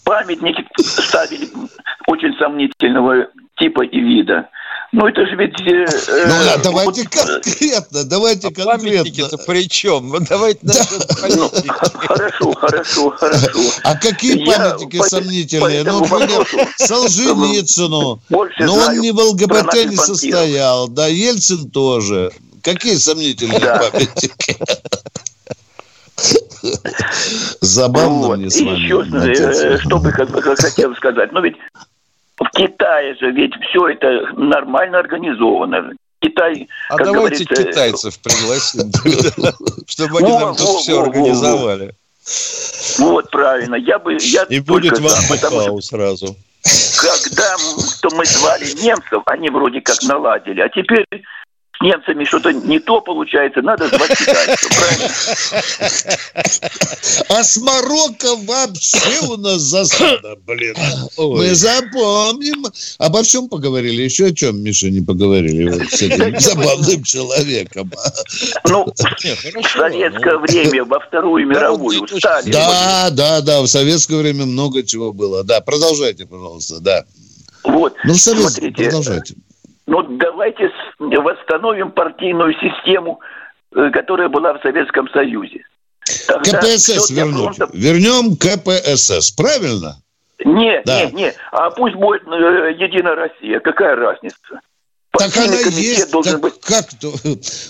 памятники 0.03 0.65
ставили 0.81 1.47
очень 2.07 2.35
сомнительного 2.39 3.27
типа 3.57 3.83
и 3.83 3.99
вида. 3.99 4.49
Ну 4.91 5.05
это 5.07 5.23
же 5.27 5.35
ведь... 5.35 5.53
э, 5.61 5.85
Ну 6.27 6.33
да, 6.45 6.55
э, 6.55 6.63
давайте 6.63 7.03
вот, 7.03 7.09
конкретно, 7.11 8.03
давайте 8.05 8.47
А 8.47 8.51
конкретно. 8.51 9.37
при 9.45 9.69
чем? 9.69 10.09
Вот 10.09 10.23
давайте 10.27 10.59
насчет 10.63 11.05
ну, 11.35 11.49
хорошо, 11.99 12.53
хорошо, 12.53 13.09
хорошо. 13.11 13.59
А 13.83 13.95
какие 13.95 14.43
Я 14.49 14.57
памятники 14.57 14.97
по- 14.97 15.03
сомнительные? 15.03 15.83
по 15.85 15.91
Ну, 15.91 15.99
например, 16.01 16.47
Солженицыну. 16.77 18.19
Но 18.29 18.37
он 18.39 18.49
знаю 18.57 18.99
не 18.99 19.11
в 19.11 19.19
ЛГБТ 19.19 19.85
не 19.91 19.95
состоял. 19.95 20.87
Да, 20.87 21.05
Ельцин 21.07 21.69
тоже. 21.69 22.31
Какие 22.63 22.95
сомнительные 22.95 23.59
Да. 23.59 23.77
памятники? 23.91 24.57
Забавно 27.61 28.27
Вот. 28.27 28.37
мне 28.37 28.47
И 28.47 28.49
с 28.49 28.59
вами. 28.59 28.79
еще, 28.79 29.03
находиться. 29.03 29.67
э, 29.67 29.77
что 29.79 29.99
бы 29.99 30.11
как- 30.11 30.31
как 30.31 30.59
хотел 30.59 30.95
сказать. 30.95 31.31
Ну 31.31 31.41
ведь 31.41 31.55
в 32.39 32.49
Китае 32.51 33.15
же 33.15 33.31
ведь 33.31 33.53
все 33.69 33.89
это 33.89 34.33
нормально 34.35 34.99
организовано. 34.99 35.93
Китай, 36.21 36.67
А 36.89 36.97
как 36.97 37.05
давайте 37.07 37.45
говорится, 37.45 37.71
китайцев 37.71 38.19
пригласим, 38.19 38.91
чтобы 39.87 40.19
они 40.19 40.31
нам 40.37 40.55
тут 40.55 40.81
все 40.81 41.01
организовали. 41.01 41.93
Вот 42.97 43.31
правильно. 43.31 43.75
Я 43.75 43.99
бы 43.99 44.17
я 44.19 44.43
И 44.43 44.59
будет 44.59 44.99
вам 44.99 45.81
сразу. 45.81 46.35
когда 47.01 47.55
мы 48.13 48.25
звали 48.25 48.65
немцев, 48.83 49.23
они 49.27 49.49
вроде 49.49 49.79
как 49.81 50.01
наладили, 50.03 50.59
а 50.59 50.69
теперь 50.69 51.05
с 51.79 51.83
немцами 51.83 52.25
что-то 52.25 52.51
не 52.51 52.79
то 52.79 52.99
получается, 53.01 53.61
надо 53.61 53.87
звать 53.87 54.17
китайцев, 54.17 54.69
правильно? 54.79 55.07
А 57.29 57.43
с 57.43 57.57
Марокко 57.57 58.35
вообще 58.45 59.27
у 59.29 59.37
нас 59.37 59.61
засада, 59.61 60.35
блин. 60.45 60.75
Мы 61.17 61.55
запомним. 61.55 62.65
Обо 62.97 63.23
всем 63.23 63.47
поговорили. 63.47 64.01
Еще 64.01 64.25
о 64.27 64.33
чем, 64.33 64.61
Миша, 64.61 64.89
не 64.89 65.01
поговорили 65.01 65.69
вот 65.69 65.89
с 65.89 66.01
этим 66.01 66.37
забавным 66.39 67.03
человеком. 67.03 67.91
Ну, 68.67 68.85
в 68.85 69.69
советское 69.69 70.33
ну, 70.33 70.39
время, 70.41 70.83
во 70.83 70.99
Вторую 70.99 71.47
мировую, 71.47 72.01
точки 72.01 72.19
Сталин. 72.19 72.51
Да, 72.51 73.09
да, 73.11 73.41
да, 73.41 73.61
в 73.61 73.67
советское 73.67 74.17
время 74.17 74.45
много 74.45 74.83
чего 74.83 75.13
было. 75.13 75.43
Да, 75.43 75.61
продолжайте, 75.61 76.25
пожалуйста, 76.25 76.79
да. 76.81 77.05
Вот, 77.63 77.95
Ну, 78.03 78.15
смотрите, 78.15 78.83
продолжайте. 78.83 79.35
ну 79.85 80.03
давайте 80.17 80.69
восстановим 80.99 81.91
партийную 81.91 82.53
систему, 82.53 83.19
э, 83.75 83.89
которая 83.91 84.29
была 84.29 84.53
в 84.53 84.61
Советском 84.61 85.09
Союзе. 85.09 85.63
Тогда 86.27 86.59
КПСС 86.61 87.09
вернуть. 87.11 87.55
фронта- 87.57 87.69
Вернем 87.73 88.35
КПСС, 88.35 89.31
правильно? 89.31 89.97
Нет, 90.43 90.83
Да. 90.85 91.01
нет, 91.01 91.13
нет. 91.13 91.35
А 91.51 91.69
пусть 91.69 91.95
будет 91.95 92.23
э, 92.27 92.73
Единая 92.77 93.15
Россия. 93.15 93.59
Какая 93.59 93.95
разница? 93.95 94.37
Так 95.11 95.21
она 95.35 95.47
Партийный 95.47 95.63
комитет 95.63 95.83
есть. 95.97 96.11
должен 96.11 96.31
так 96.33 96.41
быть. 96.41 96.61
как 96.61 96.85
то? 97.01 97.11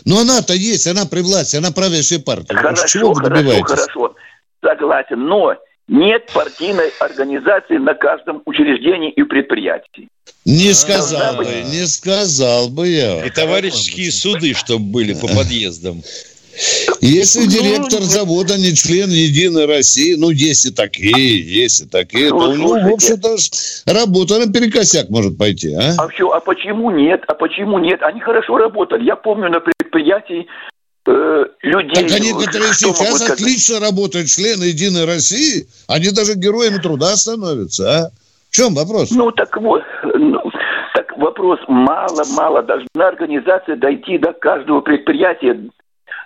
Но 0.06 0.20
она-то 0.20 0.54
есть, 0.54 0.86
она 0.88 1.06
при 1.06 1.22
власти, 1.22 1.56
она 1.56 1.72
правящая 1.72 2.20
партия. 2.20 2.56
Хорошо, 2.56 2.88
Чего 2.88 3.14
хорошо, 3.14 3.64
хорошо. 3.64 4.16
Согласен. 4.64 5.26
Но 5.26 5.56
нет 5.90 6.30
партийной 6.34 6.92
организации 7.00 7.78
на 7.78 7.94
каждом 7.94 8.42
учреждении 8.46 9.12
и 9.12 9.24
предприятии. 9.24 10.08
Не 10.46 10.74
сказал 10.74 11.36
бы, 11.36 11.44
быть. 11.44 11.66
не 11.66 11.86
сказал 11.88 12.70
бы 12.70 12.88
я. 12.88 13.26
И 13.26 13.30
товарищеские 13.30 14.12
суды, 14.12 14.54
чтобы 14.54 14.86
были 14.86 15.14
по 15.14 15.28
подъездам. 15.28 16.02
Если 17.00 17.46
Ну, 17.46 17.48
директор 17.48 18.02
завода 18.02 18.58
не 18.58 18.76
член 18.76 19.10
Единой 19.10 19.66
России, 19.66 20.16
ну, 20.16 20.30
есть 20.30 20.66
и 20.66 20.72
такие, 20.72 21.42
есть 21.42 21.82
и 21.82 21.86
такие, 21.86 22.30
то 22.30 22.36
у 22.36 22.54
него, 22.54 22.74
в 22.80 22.94
общем-то, 22.94 23.38
работа 23.86 24.40
наперекосяк 24.40 25.10
может 25.10 25.38
пойти, 25.38 25.74
а? 25.74 25.94
А 25.98 26.08
все, 26.10 26.30
а 26.30 26.40
почему 26.42 26.92
нет? 26.92 27.24
А 27.28 27.34
почему 27.34 27.80
нет? 27.80 28.02
Они 28.04 28.20
хорошо 28.20 28.58
работали. 28.58 29.06
Я 29.06 29.16
помню 29.16 29.50
на 29.50 29.62
предприятии 29.62 30.48
людей. 31.62 31.96
Так 31.96 32.12
они, 32.20 32.32
которые 32.32 32.70
могут 32.70 32.98
сейчас 32.98 33.30
отлично 33.30 33.80
работают, 33.80 34.28
члены 34.28 34.66
Единой 34.66 35.06
России, 35.06 35.68
они 35.88 36.12
даже 36.12 36.36
героями 36.36 36.78
труда 36.78 37.16
становятся, 37.16 37.90
а? 37.90 38.10
В 38.50 38.56
чем 38.56 38.74
вопрос? 38.74 39.12
Ну 39.12 39.32
так 39.32 39.56
вот, 39.58 39.84
ну, 40.16 40.42
так 40.94 41.18
вопрос 41.18 41.60
мало-мало. 41.68 42.64
Должна 42.64 43.08
организация 43.08 43.76
дойти 43.76 44.18
до 44.18 44.34
каждого 44.34 44.82
предприятия, 44.82 45.70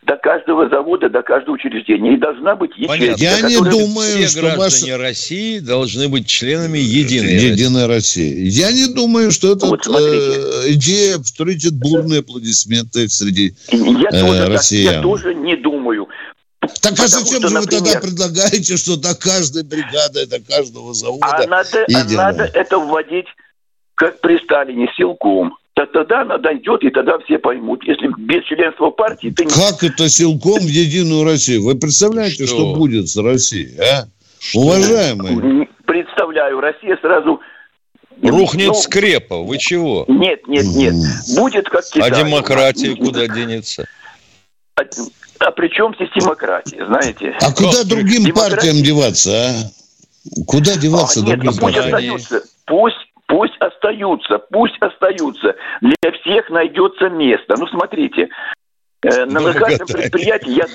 до 0.06 0.18
каждого 0.18 0.70
завода, 0.70 1.10
до 1.10 1.22
каждого 1.22 1.56
учреждения. 1.56 2.14
И 2.14 2.18
должна 2.18 2.56
быть 2.56 2.72
ячейка. 2.72 2.94
Понятно. 2.94 3.24
Я 3.24 3.42
не 3.42 3.58
думаю, 3.58 4.18
Все 4.18 4.28
что 4.28 4.42
граждане 4.42 4.92
ваша... 4.94 4.98
России 4.98 5.60
должны 5.60 6.10
быть 6.10 6.28
членами 6.28 6.78
единой 6.78 7.34
России. 7.34 7.52
Единой 7.52 7.86
России. 7.88 8.48
Я 8.48 8.72
не 8.72 8.94
думаю, 8.94 9.32
что 9.32 9.56
эта 9.56 9.66
Вот 9.66 9.84
смотрите. 9.84 10.74
идея 10.74 11.20
встретит 11.20 11.74
бурные 11.74 12.20
аплодисменты 12.20 13.08
среди... 13.10 13.54
Я, 13.72 14.10
э, 14.12 14.22
тоже, 14.22 14.48
россиян. 14.48 14.94
я 14.96 15.02
тоже 15.02 15.36
не 15.36 15.56
думаю. 15.56 16.08
Так 16.60 16.94
а 16.94 17.04
Потому 17.04 17.08
зачем 17.08 17.40
что, 17.40 17.48
же 17.50 17.60
вы 17.60 17.66
тогда 17.66 17.78
например, 17.78 18.02
предлагаете, 18.02 18.78
что 18.78 18.98
до 18.98 19.16
каждой 19.16 19.64
бригады, 19.64 20.26
до 20.28 20.40
каждого 20.40 20.94
завода... 20.94 21.26
А 21.28 21.48
надо, 21.48 21.86
а 21.94 22.04
надо 22.14 22.44
это 22.54 22.78
вводить, 22.78 23.28
как 23.96 24.20
при 24.22 24.38
Сталине, 24.44 24.90
силком. 24.96 25.58
Так 25.76 25.92
тогда 25.92 26.22
она 26.22 26.38
дойдет, 26.38 26.84
и 26.84 26.90
тогда 26.92 27.18
все 27.26 27.40
поймут. 27.40 27.84
Если 27.86 28.08
без 28.20 28.44
членства 28.46 28.92
партии, 28.92 29.34
ты 29.36 29.46
не... 29.46 29.52
Как 29.52 29.84
это 29.84 30.08
силком 30.08 30.60
в 30.60 30.68
Единую 30.68 31.24
Россию? 31.24 31.64
Вы 31.64 31.76
представляете, 31.76 32.46
что, 32.46 32.56
Что? 32.58 32.76
будет 32.76 33.10
с 33.10 33.18
Россией, 33.18 33.80
а? 33.80 34.06
Уважаемые. 34.54 35.36
Не 35.36 35.70
Представляю, 35.86 36.60
Россия 36.60 36.98
сразу... 37.02 37.40
Рухнет 38.22 38.68
Ну, 38.68 38.74
скрепа. 38.76 39.40
Вы 39.42 39.58
чего? 39.58 40.06
Нет, 40.08 40.48
нет, 40.48 40.66
нет. 40.76 40.94
Будет 41.36 41.68
как 41.68 41.84
Китай. 41.86 42.10
А 42.10 42.16
демократия 42.24 42.96
куда 42.96 43.28
денется? 43.28 43.86
А, 44.76 44.84
а 45.40 45.52
при 45.52 45.68
чем 45.70 45.94
здесь 45.96 46.10
демократия, 46.16 46.86
знаете? 46.86 47.36
А 47.42 47.52
куда 47.52 47.84
другим 47.84 48.24
Демократия- 48.26 48.56
партиям 48.56 48.84
деваться, 48.84 49.32
а? 49.32 49.54
Куда 50.46 50.76
деваться 50.78 51.20
А, 51.20 51.24
нет, 51.24 51.40
другим 51.40 51.52
пусть 51.52 51.62
партиям? 51.62 51.86
остаются. 51.86 52.44
Пусть, 52.66 52.96
пусть 53.28 53.54
остаются, 53.94 54.40
пусть 54.52 54.76
остаются. 54.82 55.56
Для 55.82 56.12
всех 56.22 56.50
найдется 56.50 57.10
место. 57.10 57.56
Ну, 57.58 57.68
смотрите, 57.68 58.30
э, 59.04 59.26
на 59.26 59.54
катание. 59.54 59.78
предприятии 59.86 60.52
я, 60.52 60.66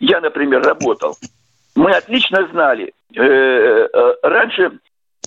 я, 0.00 0.20
например, 0.20 0.62
работал. 0.62 1.16
Мы 1.74 1.92
отлично 1.92 2.48
знали. 2.52 2.92
э, 3.14 3.20
э, 3.22 3.88
раньше 4.22 4.72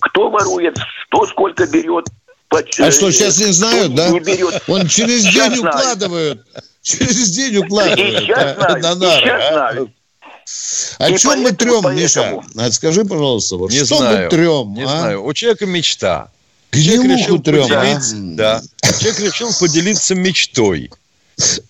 кто 0.00 0.30
ворует, 0.30 0.76
что 1.06 1.26
сколько 1.26 1.66
берет. 1.66 2.06
А 2.50 2.90
что, 2.90 3.10
сейчас 3.10 3.38
не 3.38 3.52
знают, 3.52 3.94
да? 3.94 4.08
Не 4.10 4.20
берет. 4.20 4.62
Он 4.68 4.86
через 4.86 5.22
Сейчас 5.24 5.50
день 5.50 5.60
знаю. 5.60 5.76
укладывают. 5.76 6.40
Через 6.82 7.30
день 7.30 7.54
И 7.54 7.58
укладывают. 7.58 8.18
сейчас 8.20 8.56
а, 8.58 8.78
знаю, 8.78 8.82
на 8.82 8.92
и 8.92 8.94
нары, 8.96 9.20
сейчас 9.20 9.42
а? 9.42 9.52
знаю. 9.52 9.90
О 10.98 11.10
И 11.10 11.18
чем 11.18 11.40
мы 11.42 11.52
трем, 11.52 11.82
поэтому- 11.82 11.94
Миша? 11.94 12.42
А, 12.58 12.70
Скажи, 12.70 13.04
пожалуйста, 13.04 13.56
вот 13.56 13.70
Не 13.70 13.78
что 13.84 13.96
знаю. 13.96 14.24
мы 14.24 14.28
трем? 14.30 14.74
Не 14.74 14.82
а? 14.84 14.86
знаю. 14.88 15.24
У 15.24 15.32
человека 15.32 15.66
мечта. 15.66 16.30
Где 16.74 16.94
Человек 16.94 17.18
решил 17.18 17.38
трем, 17.40 17.64
а? 17.64 17.80
поделиться, 17.80 18.14
да. 18.16 18.62
Человек 18.98 19.20
решил 19.20 19.50
поделиться 19.58 20.14
мечтой. 20.14 20.90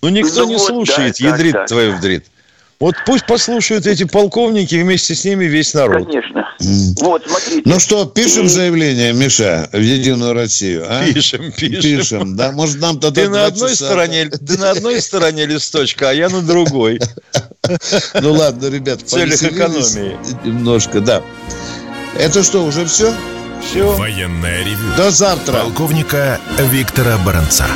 Ну, 0.02 0.08
никто 0.10 0.42
Ну 0.42 0.48
не 0.48 0.56
вот, 0.56 0.66
слушает, 0.66 1.16
да, 1.20 1.28
ядрит 1.28 1.52
так. 1.52 1.66
твою 1.68 1.96
вдрит. 1.96 2.24
Вот 2.80 2.96
пусть 3.06 3.24
послушают 3.24 3.86
эти 3.86 4.04
полковники, 4.04 4.74
вместе 4.74 5.14
с 5.14 5.24
ними 5.24 5.44
весь 5.46 5.72
народ. 5.74 6.06
Конечно. 6.06 6.44
Вот, 7.00 7.22
смотрите. 7.26 7.62
Ну 7.64 7.78
что, 7.80 8.04
пишем 8.04 8.48
заявление, 8.48 9.12
Миша, 9.12 9.70
в 9.72 9.78
Единую 9.80 10.34
Россию, 10.34 10.84
а? 10.86 11.04
Пишем, 11.06 11.52
пишем. 11.52 11.80
Пишем, 11.80 12.36
да? 12.36 12.50
Может, 12.52 12.80
нам 12.80 12.98
тогда 13.00 13.22
Ты 13.22 13.28
на 13.28 13.46
одной 13.46 13.70
часа- 13.70 13.86
стороне, 13.86 14.26
ты 14.26 14.58
на 14.58 14.70
одной 14.70 15.00
стороне 15.00 15.46
листочка, 15.46 16.10
а 16.10 16.12
я 16.12 16.28
на 16.28 16.42
другой. 16.42 17.00
Ну 18.20 18.32
ладно, 18.34 18.66
ребят, 18.66 19.00
В 19.00 19.06
целях 19.06 19.42
экономии. 19.42 20.18
Немножко, 20.44 21.00
да. 21.00 21.22
Это 22.18 22.42
что, 22.42 22.62
уже 22.64 22.84
все? 22.84 23.14
Все. 23.64 23.90
Военное 23.96 24.64
ревю. 24.64 24.94
До 24.96 25.10
завтра. 25.10 25.60
Полковника 25.60 26.40
Виктора 26.58 27.16
Баранца. 27.24 27.66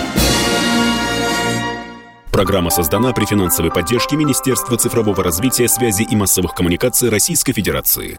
Программа 2.30 2.70
создана 2.70 3.12
при 3.12 3.24
финансовой 3.24 3.72
поддержке 3.72 4.16
Министерства 4.16 4.76
цифрового 4.76 5.24
развития, 5.24 5.66
связи 5.66 6.02
и 6.02 6.14
массовых 6.14 6.54
коммуникаций 6.54 7.08
Российской 7.08 7.52
Федерации. 7.52 8.18